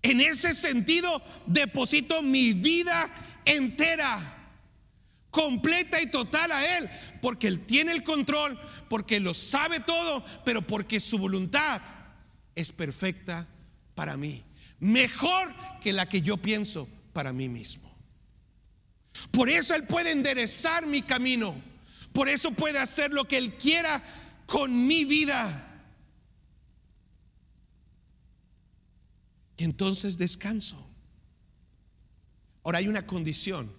En 0.00 0.20
ese 0.20 0.54
sentido, 0.54 1.20
deposito 1.46 2.22
mi 2.22 2.54
vida 2.54 3.10
entera, 3.44 4.52
completa 5.30 6.00
y 6.00 6.06
total 6.06 6.52
a 6.52 6.78
Él, 6.78 6.88
porque 7.20 7.48
Él 7.48 7.66
tiene 7.66 7.92
el 7.92 8.02
control, 8.02 8.58
porque 8.88 9.20
lo 9.20 9.34
sabe 9.34 9.80
todo, 9.80 10.24
pero 10.44 10.62
porque 10.62 11.00
su 11.00 11.18
voluntad 11.18 11.82
es 12.54 12.72
perfecta 12.72 13.46
para 13.94 14.16
mí. 14.16 14.45
Mejor 14.80 15.54
que 15.80 15.92
la 15.92 16.08
que 16.08 16.20
yo 16.22 16.36
pienso 16.36 16.88
para 17.12 17.32
mí 17.32 17.48
mismo. 17.48 17.94
Por 19.30 19.48
eso 19.48 19.74
Él 19.74 19.84
puede 19.84 20.12
enderezar 20.12 20.86
mi 20.86 21.02
camino. 21.02 21.54
Por 22.12 22.28
eso 22.28 22.50
puede 22.50 22.78
hacer 22.78 23.12
lo 23.12 23.26
que 23.26 23.38
Él 23.38 23.54
quiera 23.54 24.02
con 24.46 24.86
mi 24.86 25.04
vida. 25.04 25.62
Y 29.56 29.64
entonces 29.64 30.18
descanso. 30.18 30.82
Ahora 32.62 32.78
hay 32.78 32.88
una 32.88 33.06
condición. 33.06 33.72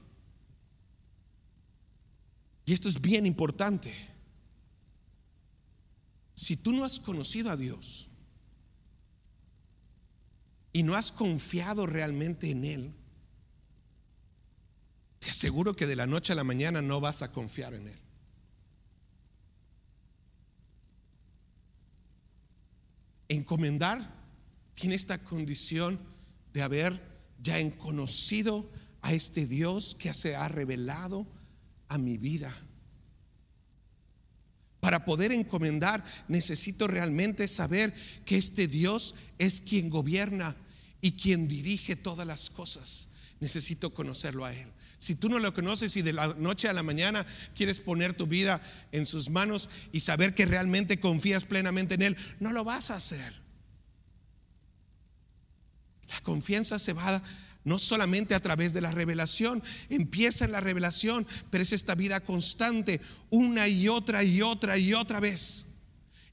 Y 2.65 2.73
esto 2.73 2.89
es 2.89 3.01
bien 3.01 3.25
importante. 3.25 3.93
Si 6.33 6.57
tú 6.57 6.71
no 6.73 6.83
has 6.83 6.99
conocido 6.99 7.49
a 7.49 7.57
Dios 7.57 8.09
y 10.77 10.83
no 10.83 10.95
has 10.95 11.11
confiado 11.11 11.87
realmente 11.87 12.51
en 12.51 12.63
Él, 12.63 12.93
te 15.17 15.27
aseguro 15.27 15.75
que 15.75 15.87
de 15.87 15.95
la 15.95 16.05
noche 16.05 16.33
a 16.33 16.35
la 16.35 16.43
mañana 16.43 16.83
no 16.83 17.01
vas 17.01 17.23
a 17.23 17.31
confiar 17.31 17.73
en 17.73 17.87
Él. 17.87 17.99
Encomendar 23.27 24.07
tiene 24.75 24.93
esta 24.93 25.17
condición 25.17 25.99
de 26.53 26.61
haber 26.61 27.01
ya 27.41 27.57
conocido 27.77 28.69
a 29.01 29.13
este 29.13 29.47
Dios 29.47 29.95
que 29.95 30.13
se 30.13 30.35
ha 30.35 30.47
revelado 30.47 31.25
a 31.87 31.97
mi 31.97 32.19
vida. 32.19 32.55
Para 34.79 35.05
poder 35.05 35.31
encomendar 35.31 36.05
necesito 36.27 36.85
realmente 36.85 37.47
saber 37.47 37.91
que 38.25 38.37
este 38.37 38.67
Dios 38.67 39.15
es 39.39 39.59
quien 39.59 39.89
gobierna 39.89 40.55
y 41.01 41.13
quien 41.13 41.47
dirige 41.47 41.95
todas 41.95 42.25
las 42.25 42.49
cosas. 42.49 43.09
Necesito 43.39 43.93
conocerlo 43.93 44.45
a 44.45 44.53
Él. 44.53 44.67
Si 44.99 45.15
tú 45.15 45.29
no 45.29 45.37
lo 45.37 45.53
conoces 45.53 45.95
y 45.95 46.01
de 46.01 46.13
la 46.13 46.33
noche 46.39 46.67
a 46.67 46.73
la 46.73 46.81
mañana 46.81 47.25
quieres 47.55 47.79
poner 47.79 48.15
tu 48.15 48.25
vida 48.25 48.61
en 48.91 49.05
sus 49.05 49.29
manos 49.29 49.69
y 49.91 49.99
saber 49.99 50.33
que 50.33 50.47
realmente 50.47 50.99
confías 50.99 51.45
plenamente 51.45 51.95
en 51.95 52.01
Él, 52.01 52.17
no 52.39 52.51
lo 52.51 52.63
vas 52.63 52.89
a 52.89 52.95
hacer. 52.95 53.33
La 56.09 56.19
confianza 56.21 56.79
se 56.79 56.93
va 56.93 57.21
no 57.63 57.77
solamente 57.77 58.33
a 58.33 58.39
través 58.39 58.73
de 58.73 58.81
la 58.81 58.91
revelación, 58.91 59.61
empieza 59.89 60.45
en 60.45 60.53
la 60.53 60.61
revelación, 60.61 61.27
pero 61.51 61.61
es 61.61 61.73
esta 61.73 61.95
vida 61.95 62.21
constante, 62.21 63.01
una 63.29 63.67
y 63.67 63.89
otra 63.89 64.23
y 64.23 64.41
otra 64.41 64.77
y 64.77 64.93
otra 64.93 65.19
vez, 65.19 65.73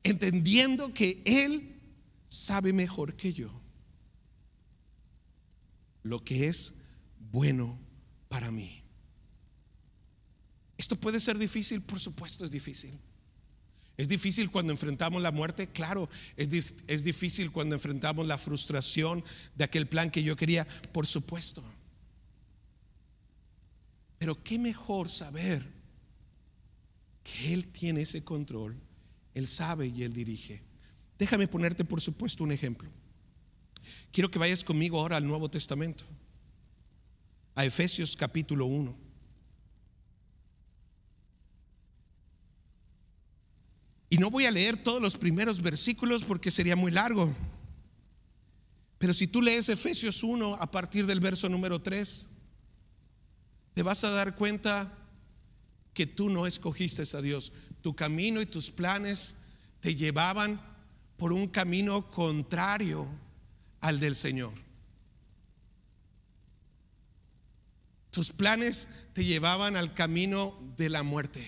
entendiendo 0.04 0.94
que 0.94 1.20
Él 1.24 1.80
sabe 2.28 2.72
mejor 2.72 3.14
que 3.14 3.32
yo 3.32 3.63
lo 6.04 6.22
que 6.22 6.46
es 6.46 6.84
bueno 7.32 7.76
para 8.28 8.52
mí. 8.52 8.84
Esto 10.78 10.94
puede 10.96 11.18
ser 11.18 11.38
difícil, 11.38 11.80
por 11.80 11.98
supuesto 11.98 12.44
es 12.44 12.50
difícil. 12.50 12.96
Es 13.96 14.08
difícil 14.08 14.50
cuando 14.50 14.72
enfrentamos 14.72 15.22
la 15.22 15.30
muerte, 15.30 15.68
claro, 15.68 16.08
es, 16.36 16.74
es, 16.88 17.04
difícil 17.04 17.52
cuando 17.52 17.76
enfrentamos 17.76 18.26
la 18.26 18.38
frustración 18.38 19.24
de 19.54 19.64
aquel 19.64 19.86
plan 19.86 20.10
que 20.10 20.22
yo 20.22 20.36
quería, 20.36 20.66
por 20.92 21.06
supuesto. 21.06 21.64
Pero 24.18 24.42
qué 24.42 24.58
mejor 24.58 25.08
saber 25.08 25.64
que 27.22 27.54
Él 27.54 27.68
tiene 27.68 28.02
ese 28.02 28.24
control, 28.24 28.76
Él 29.32 29.46
sabe 29.46 29.86
y 29.86 30.02
Él 30.02 30.12
dirige. 30.12 30.60
Déjame 31.18 31.46
ponerte, 31.46 31.84
por 31.84 32.00
supuesto, 32.00 32.42
un 32.42 32.50
ejemplo. 32.50 32.90
Quiero 34.14 34.30
que 34.30 34.38
vayas 34.38 34.62
conmigo 34.62 35.00
ahora 35.00 35.16
al 35.16 35.26
Nuevo 35.26 35.50
Testamento 35.50 36.04
a 37.56 37.64
Efesios 37.64 38.14
capítulo 38.14 38.64
1. 38.66 38.96
Y 44.10 44.18
no 44.18 44.30
voy 44.30 44.44
a 44.46 44.52
leer 44.52 44.80
todos 44.80 45.02
los 45.02 45.16
primeros 45.16 45.60
versículos 45.62 46.22
porque 46.22 46.52
sería 46.52 46.76
muy 46.76 46.92
largo. 46.92 47.34
Pero 48.98 49.12
si 49.12 49.26
tú 49.26 49.42
lees 49.42 49.68
Efesios 49.68 50.22
1 50.22 50.58
a 50.60 50.70
partir 50.70 51.06
del 51.06 51.18
verso 51.18 51.48
número 51.48 51.82
3, 51.82 52.26
te 53.74 53.82
vas 53.82 54.04
a 54.04 54.10
dar 54.10 54.36
cuenta 54.36 54.96
que 55.92 56.06
tú 56.06 56.30
no 56.30 56.46
escogiste 56.46 57.02
a 57.16 57.20
Dios. 57.20 57.52
Tu 57.82 57.96
camino 57.96 58.40
y 58.40 58.46
tus 58.46 58.70
planes 58.70 59.38
te 59.80 59.96
llevaban 59.96 60.60
por 61.16 61.32
un 61.32 61.48
camino 61.48 62.08
contrario 62.08 63.08
al 63.84 64.00
del 64.00 64.16
Señor. 64.16 64.54
Tus 68.10 68.32
planes 68.32 68.88
te 69.12 69.24
llevaban 69.24 69.76
al 69.76 69.92
camino 69.92 70.58
de 70.78 70.88
la 70.88 71.02
muerte. 71.02 71.46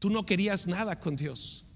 Tú 0.00 0.10
no 0.10 0.26
querías 0.26 0.66
nada 0.66 0.98
con 0.98 1.14
Dios. 1.14 1.66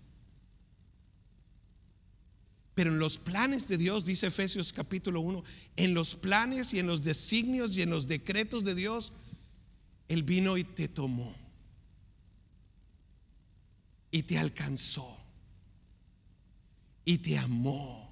Pero 2.74 2.90
en 2.90 2.98
los 2.98 3.16
planes 3.16 3.68
de 3.68 3.78
Dios, 3.78 4.04
dice 4.04 4.26
Efesios 4.26 4.72
capítulo 4.72 5.20
1, 5.20 5.44
en 5.76 5.94
los 5.94 6.16
planes 6.16 6.74
y 6.74 6.80
en 6.80 6.88
los 6.88 7.04
designios 7.04 7.76
y 7.76 7.82
en 7.82 7.90
los 7.90 8.08
decretos 8.08 8.64
de 8.64 8.74
Dios, 8.74 9.12
Él 10.08 10.24
vino 10.24 10.56
y 10.56 10.64
te 10.64 10.88
tomó. 10.88 11.32
Y 14.10 14.24
te 14.24 14.36
alcanzó. 14.36 15.25
Y 17.06 17.16
te 17.16 17.38
amó 17.38 18.06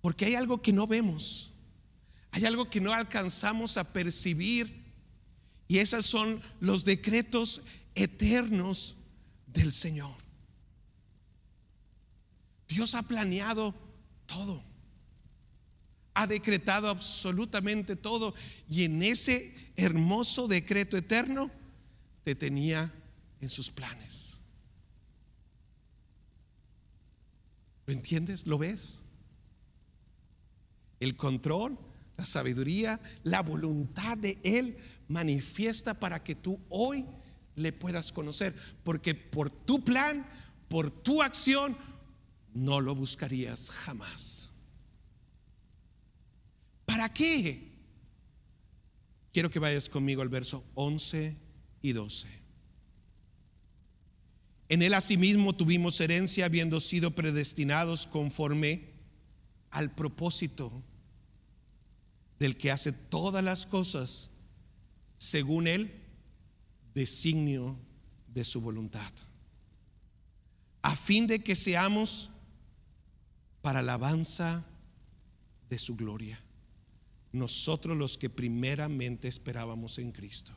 Porque 0.00 0.24
hay 0.24 0.34
algo 0.36 0.62
que 0.62 0.72
no 0.72 0.86
vemos, 0.86 1.52
hay 2.30 2.46
algo 2.46 2.70
que 2.70 2.80
no 2.80 2.92
alcanzamos 2.92 3.76
a 3.76 3.92
percibir 3.92 4.86
y 5.66 5.78
esos 5.78 6.06
son 6.06 6.40
los 6.60 6.84
decretos 6.84 7.66
eternos 7.94 8.96
del 9.46 9.72
Señor. 9.72 10.14
Dios 12.68 12.94
ha 12.94 13.02
planeado 13.02 13.74
todo, 14.26 14.62
ha 16.14 16.26
decretado 16.26 16.88
absolutamente 16.88 17.96
todo 17.96 18.34
y 18.66 18.84
en 18.84 19.02
ese 19.02 19.72
hermoso 19.76 20.48
decreto 20.48 20.96
eterno 20.96 21.50
te 22.24 22.34
tenía 22.34 22.92
en 23.40 23.48
sus 23.48 23.70
planes. 23.70 24.37
¿Lo 27.88 27.94
entiendes? 27.94 28.46
¿Lo 28.46 28.58
ves? 28.58 29.04
El 31.00 31.16
control, 31.16 31.78
la 32.18 32.26
sabiduría, 32.26 33.00
la 33.22 33.40
voluntad 33.40 34.18
de 34.18 34.38
Él 34.44 34.76
manifiesta 35.08 35.94
para 35.94 36.22
que 36.22 36.34
tú 36.34 36.60
hoy 36.68 37.06
le 37.56 37.72
puedas 37.72 38.12
conocer. 38.12 38.54
Porque 38.84 39.14
por 39.14 39.48
tu 39.48 39.82
plan, 39.82 40.28
por 40.68 40.90
tu 40.90 41.22
acción, 41.22 41.74
no 42.52 42.82
lo 42.82 42.94
buscarías 42.94 43.70
jamás. 43.70 44.50
¿Para 46.84 47.10
qué? 47.14 47.72
Quiero 49.32 49.48
que 49.48 49.60
vayas 49.60 49.88
conmigo 49.88 50.20
al 50.20 50.28
verso 50.28 50.62
11 50.74 51.38
y 51.80 51.92
12. 51.92 52.37
En 54.68 54.82
él 54.82 54.94
asimismo 54.94 55.54
tuvimos 55.54 56.00
herencia 56.00 56.44
habiendo 56.44 56.78
sido 56.80 57.12
predestinados 57.12 58.06
conforme 58.06 58.90
al 59.70 59.94
propósito 59.94 60.82
del 62.38 62.56
que 62.56 62.70
hace 62.70 62.92
todas 62.92 63.42
las 63.42 63.66
cosas 63.66 64.30
según 65.16 65.66
el 65.66 65.92
designio 66.94 67.76
de 68.28 68.44
su 68.44 68.60
voluntad, 68.60 69.12
a 70.82 70.94
fin 70.94 71.26
de 71.26 71.40
que 71.40 71.56
seamos 71.56 72.30
para 73.62 73.80
alabanza 73.80 74.64
de 75.68 75.78
su 75.78 75.96
gloria, 75.96 76.40
nosotros 77.32 77.96
los 77.96 78.16
que 78.16 78.30
primeramente 78.30 79.28
esperábamos 79.28 79.98
en 79.98 80.12
Cristo. 80.12 80.52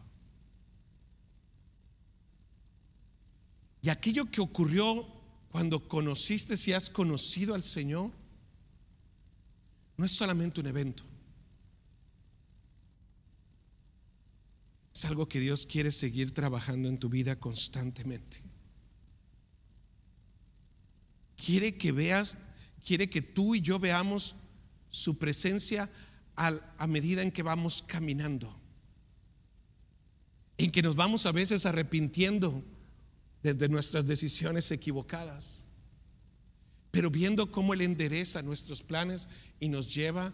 Y 3.82 3.90
aquello 3.90 4.26
que 4.26 4.42
ocurrió 4.42 5.08
cuando 5.52 5.88
conociste, 5.88 6.56
si 6.56 6.74
has 6.74 6.90
conocido 6.90 7.56
al 7.56 7.64
Señor, 7.64 8.12
no 9.98 10.06
es 10.06 10.12
solamente 10.12 10.60
un 10.60 10.68
evento. 10.68 11.04
Es 14.94 15.06
algo 15.06 15.28
que 15.28 15.40
Dios 15.40 15.66
quiere 15.66 15.92
seguir 15.92 16.34
trabajando 16.34 16.90
en 16.90 17.00
tu 17.00 17.10
vida 17.10 17.36
constantemente. 17.38 18.52
quiere 21.44 21.78
que 21.78 21.92
veas, 21.92 22.38
quiere 22.86 23.10
que 23.10 23.22
tú 23.22 23.56
y 23.56 23.62
yo 23.62 23.80
veamos 23.80 24.36
su 24.90 25.18
presencia 25.18 25.90
a 26.36 26.88
medida 26.88 27.22
en 27.22 27.32
que 27.32 27.44
vamos 27.44 27.82
caminando, 27.82 28.56
en 30.58 30.72
que 30.72 30.82
nos 30.82 30.96
vamos 30.96 31.26
a 31.26 31.32
veces 31.32 31.66
arrepintiendo 31.66 32.64
desde 33.44 33.70
nuestras 33.70 34.06
decisiones 34.06 34.72
equivocadas, 34.72 35.66
pero 36.92 37.10
viendo 37.10 37.52
cómo 37.52 37.74
Él 37.74 37.82
endereza 37.82 38.42
nuestros 38.42 38.84
planes 38.84 39.28
y 39.60 39.70
nos 39.70 39.94
lleva 39.94 40.34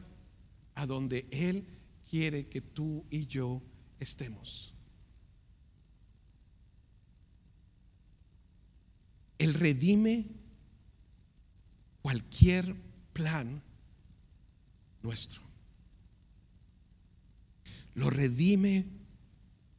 a 0.76 0.86
donde 0.86 1.28
Él 1.32 1.66
quiere 2.10 2.48
que 2.48 2.62
tú 2.62 3.06
y 3.10 3.28
yo 3.28 3.62
estemos. 4.00 4.74
Él 9.38 9.54
redime 9.54 10.26
cualquier 12.02 12.76
plan 13.14 13.62
nuestro. 15.04 15.42
Lo 17.94 18.10
redime 18.10 18.86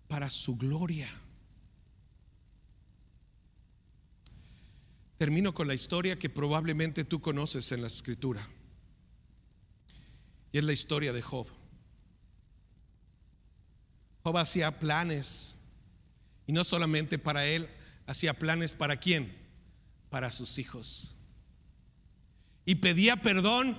para 0.06 0.30
su 0.30 0.56
gloria. 0.56 1.08
Termino 5.18 5.52
con 5.52 5.66
la 5.66 5.74
historia 5.74 6.18
que 6.18 6.30
probablemente 6.30 7.04
tú 7.04 7.20
conoces 7.20 7.72
en 7.72 7.82
la 7.82 7.88
escritura. 7.88 8.48
Y 10.52 10.58
es 10.58 10.64
la 10.64 10.72
historia 10.72 11.12
de 11.12 11.22
Job. 11.22 11.48
Job 14.22 14.38
hacía 14.38 14.78
planes. 14.78 15.56
Y 16.46 16.52
no 16.52 16.64
solamente 16.64 17.18
para 17.18 17.44
él, 17.46 17.68
hacía 18.06 18.32
planes 18.32 18.72
para 18.72 18.96
quién? 18.96 19.36
Para 20.08 20.30
sus 20.30 20.58
hijos. 20.58 21.16
Y 22.64 22.76
pedía 22.76 23.16
perdón, 23.16 23.76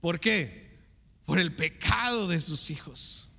¿por 0.00 0.20
qué? 0.20 0.78
Por 1.24 1.38
el 1.38 1.54
pecado 1.56 2.28
de 2.28 2.40
sus 2.40 2.70
hijos. 2.70 3.30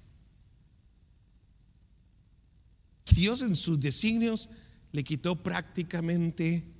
Dios 3.05 3.41
en 3.41 3.55
sus 3.55 3.81
designios 3.81 4.49
le 4.91 5.03
quitó 5.03 5.35
prácticamente. 5.35 6.78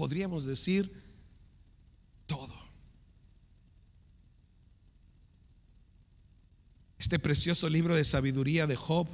Podríamos 0.00 0.46
decir 0.46 0.90
todo. 2.24 2.56
Este 6.96 7.18
precioso 7.18 7.68
libro 7.68 7.94
de 7.94 8.06
sabiduría 8.06 8.66
de 8.66 8.76
Job, 8.76 9.06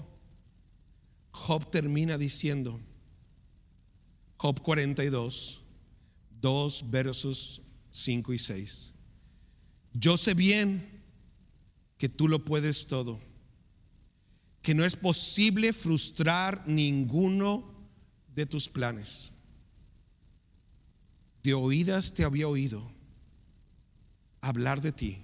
Job 1.33 1.69
termina 1.73 2.19
diciendo, 2.19 2.81
Job 4.37 4.63
42, 4.63 5.63
2 6.41 6.91
versos 6.93 7.63
5 7.91 8.33
y 8.33 8.39
6. 8.39 8.93
Yo 9.93 10.17
sé 10.17 10.35
bien 10.35 11.03
que 11.99 12.09
tú 12.09 12.29
lo 12.29 12.45
puedes 12.45 12.87
todo, 12.87 13.21
que 14.63 14.73
no 14.73 14.85
es 14.85 14.95
posible 14.95 15.73
frustrar 15.73 16.63
ninguno 16.69 17.75
de 18.37 18.47
tus 18.47 18.69
planes. 18.69 19.33
De 21.47 21.55
oídas 21.55 22.13
te 22.13 22.25
había 22.25 22.49
oído 22.49 22.83
hablar 24.41 24.81
de 24.81 24.91
ti, 24.91 25.23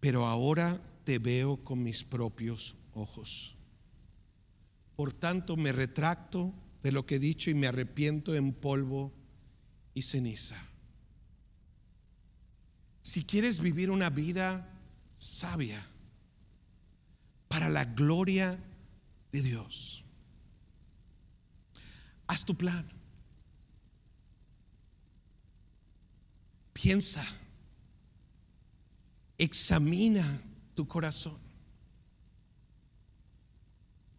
pero 0.00 0.26
ahora 0.26 0.80
te 1.04 1.20
veo 1.20 1.62
con 1.62 1.80
mis 1.80 2.02
propios 2.02 2.74
ojos. 2.92 3.54
Por 4.96 5.12
tanto, 5.12 5.56
me 5.56 5.70
retracto 5.70 6.52
de 6.82 6.90
lo 6.90 7.06
que 7.06 7.14
he 7.14 7.18
dicho 7.20 7.50
y 7.50 7.54
me 7.54 7.68
arrepiento 7.68 8.34
en 8.34 8.52
polvo 8.52 9.12
y 9.94 10.02
ceniza. 10.02 10.60
Si 13.00 13.24
quieres 13.24 13.60
vivir 13.60 13.92
una 13.92 14.10
vida 14.10 14.68
sabia 15.14 15.86
para 17.46 17.68
la 17.68 17.84
gloria 17.84 18.58
de 19.30 19.40
Dios, 19.40 20.04
haz 22.26 22.44
tu 22.44 22.56
plan. 22.56 22.84
Piensa, 26.82 27.24
examina 29.38 30.42
tu 30.74 30.86
corazón 30.86 31.38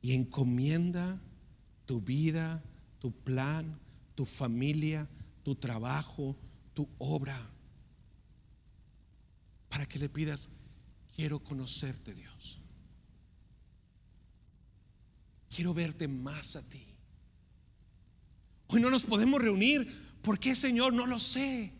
y 0.01 0.13
encomienda 0.13 1.21
tu 1.85 2.01
vida, 2.01 2.63
tu 2.97 3.11
plan, 3.11 3.79
tu 4.15 4.25
familia, 4.25 5.07
tu 5.43 5.53
trabajo, 5.53 6.35
tu 6.73 6.89
obra, 6.97 7.39
para 9.69 9.85
que 9.85 9.99
le 9.99 10.09
pidas, 10.09 10.49
quiero 11.15 11.37
conocerte 11.37 12.15
Dios. 12.15 12.59
Quiero 15.55 15.75
verte 15.75 16.07
más 16.07 16.55
a 16.55 16.67
ti. 16.67 16.87
Hoy 18.65 18.81
no 18.81 18.89
nos 18.89 19.03
podemos 19.03 19.39
reunir. 19.39 20.17
¿Por 20.23 20.39
qué, 20.39 20.55
Señor? 20.55 20.91
No 20.93 21.05
lo 21.05 21.19
sé. 21.19 21.76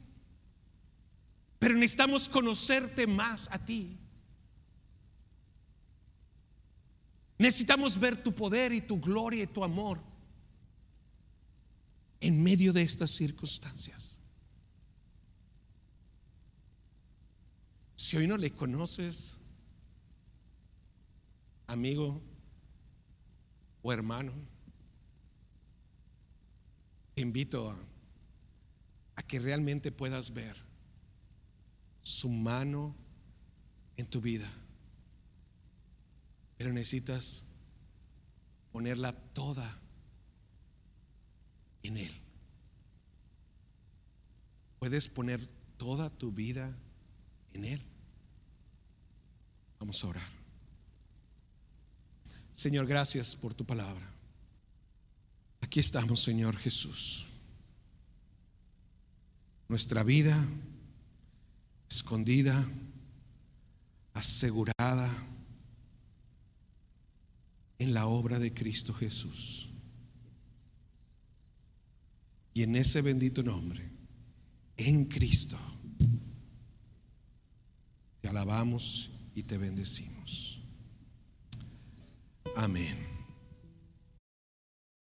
Pero 1.60 1.74
necesitamos 1.76 2.30
conocerte 2.30 3.08
más 3.08 3.50
a 3.52 3.58
ti. 3.58 3.98
Necesitamos 7.38 8.00
ver 8.00 8.22
tu 8.22 8.34
poder 8.34 8.74
y 8.74 8.82
tu 8.82 9.00
gloria 9.00 9.44
y 9.44 9.48
tu 9.48 9.64
amor 9.64 10.02
en 12.20 12.42
medio 12.42 12.74
de 12.74 12.82
estas 12.82 13.12
circunstancias. 13.12 14.20
Si 17.96 18.18
hoy 18.18 18.28
no 18.28 18.38
le 18.38 18.52
conoces, 18.52 19.40
amigo 21.68 22.22
o 23.82 23.94
hermano, 23.94 24.34
te 27.14 27.22
invito 27.22 27.70
a, 27.70 27.78
a 29.16 29.24
que 29.24 29.40
realmente 29.40 29.92
puedas 29.92 30.34
ver 30.34 30.67
su 32.08 32.30
mano 32.30 32.96
en 33.98 34.06
tu 34.06 34.22
vida. 34.22 34.50
Pero 36.58 36.72
necesitas 36.72 37.48
ponerla 38.72 39.12
toda 39.12 39.78
en 41.84 41.98
Él. 41.98 42.14
Puedes 44.80 45.10
poner 45.10 45.46
toda 45.78 46.10
tu 46.10 46.32
vida 46.32 46.74
en 47.54 47.66
Él. 47.66 47.82
Vamos 49.80 50.02
a 50.04 50.08
orar. 50.08 50.30
Señor, 52.54 52.88
gracias 52.88 53.36
por 53.36 53.54
tu 53.54 53.66
palabra. 53.66 54.10
Aquí 55.60 55.82
estamos, 55.82 56.24
Señor 56.24 56.56
Jesús. 56.56 57.34
Nuestra 59.68 60.04
vida 60.04 60.42
escondida, 61.90 62.66
asegurada 64.14 65.10
en 67.80 67.94
la 67.94 68.08
obra 68.08 68.40
de 68.40 68.54
Cristo 68.54 68.94
Jesús. 68.94 69.70
Y 72.54 72.64
en 72.64 72.76
ese 72.76 73.02
bendito 73.02 73.44
nombre, 73.44 73.88
en 74.78 75.06
Cristo, 75.06 75.58
te 78.22 78.30
alabamos 78.30 79.28
y 79.36 79.44
te 79.44 79.58
bendecimos. 79.58 80.64
Amén. 82.56 83.17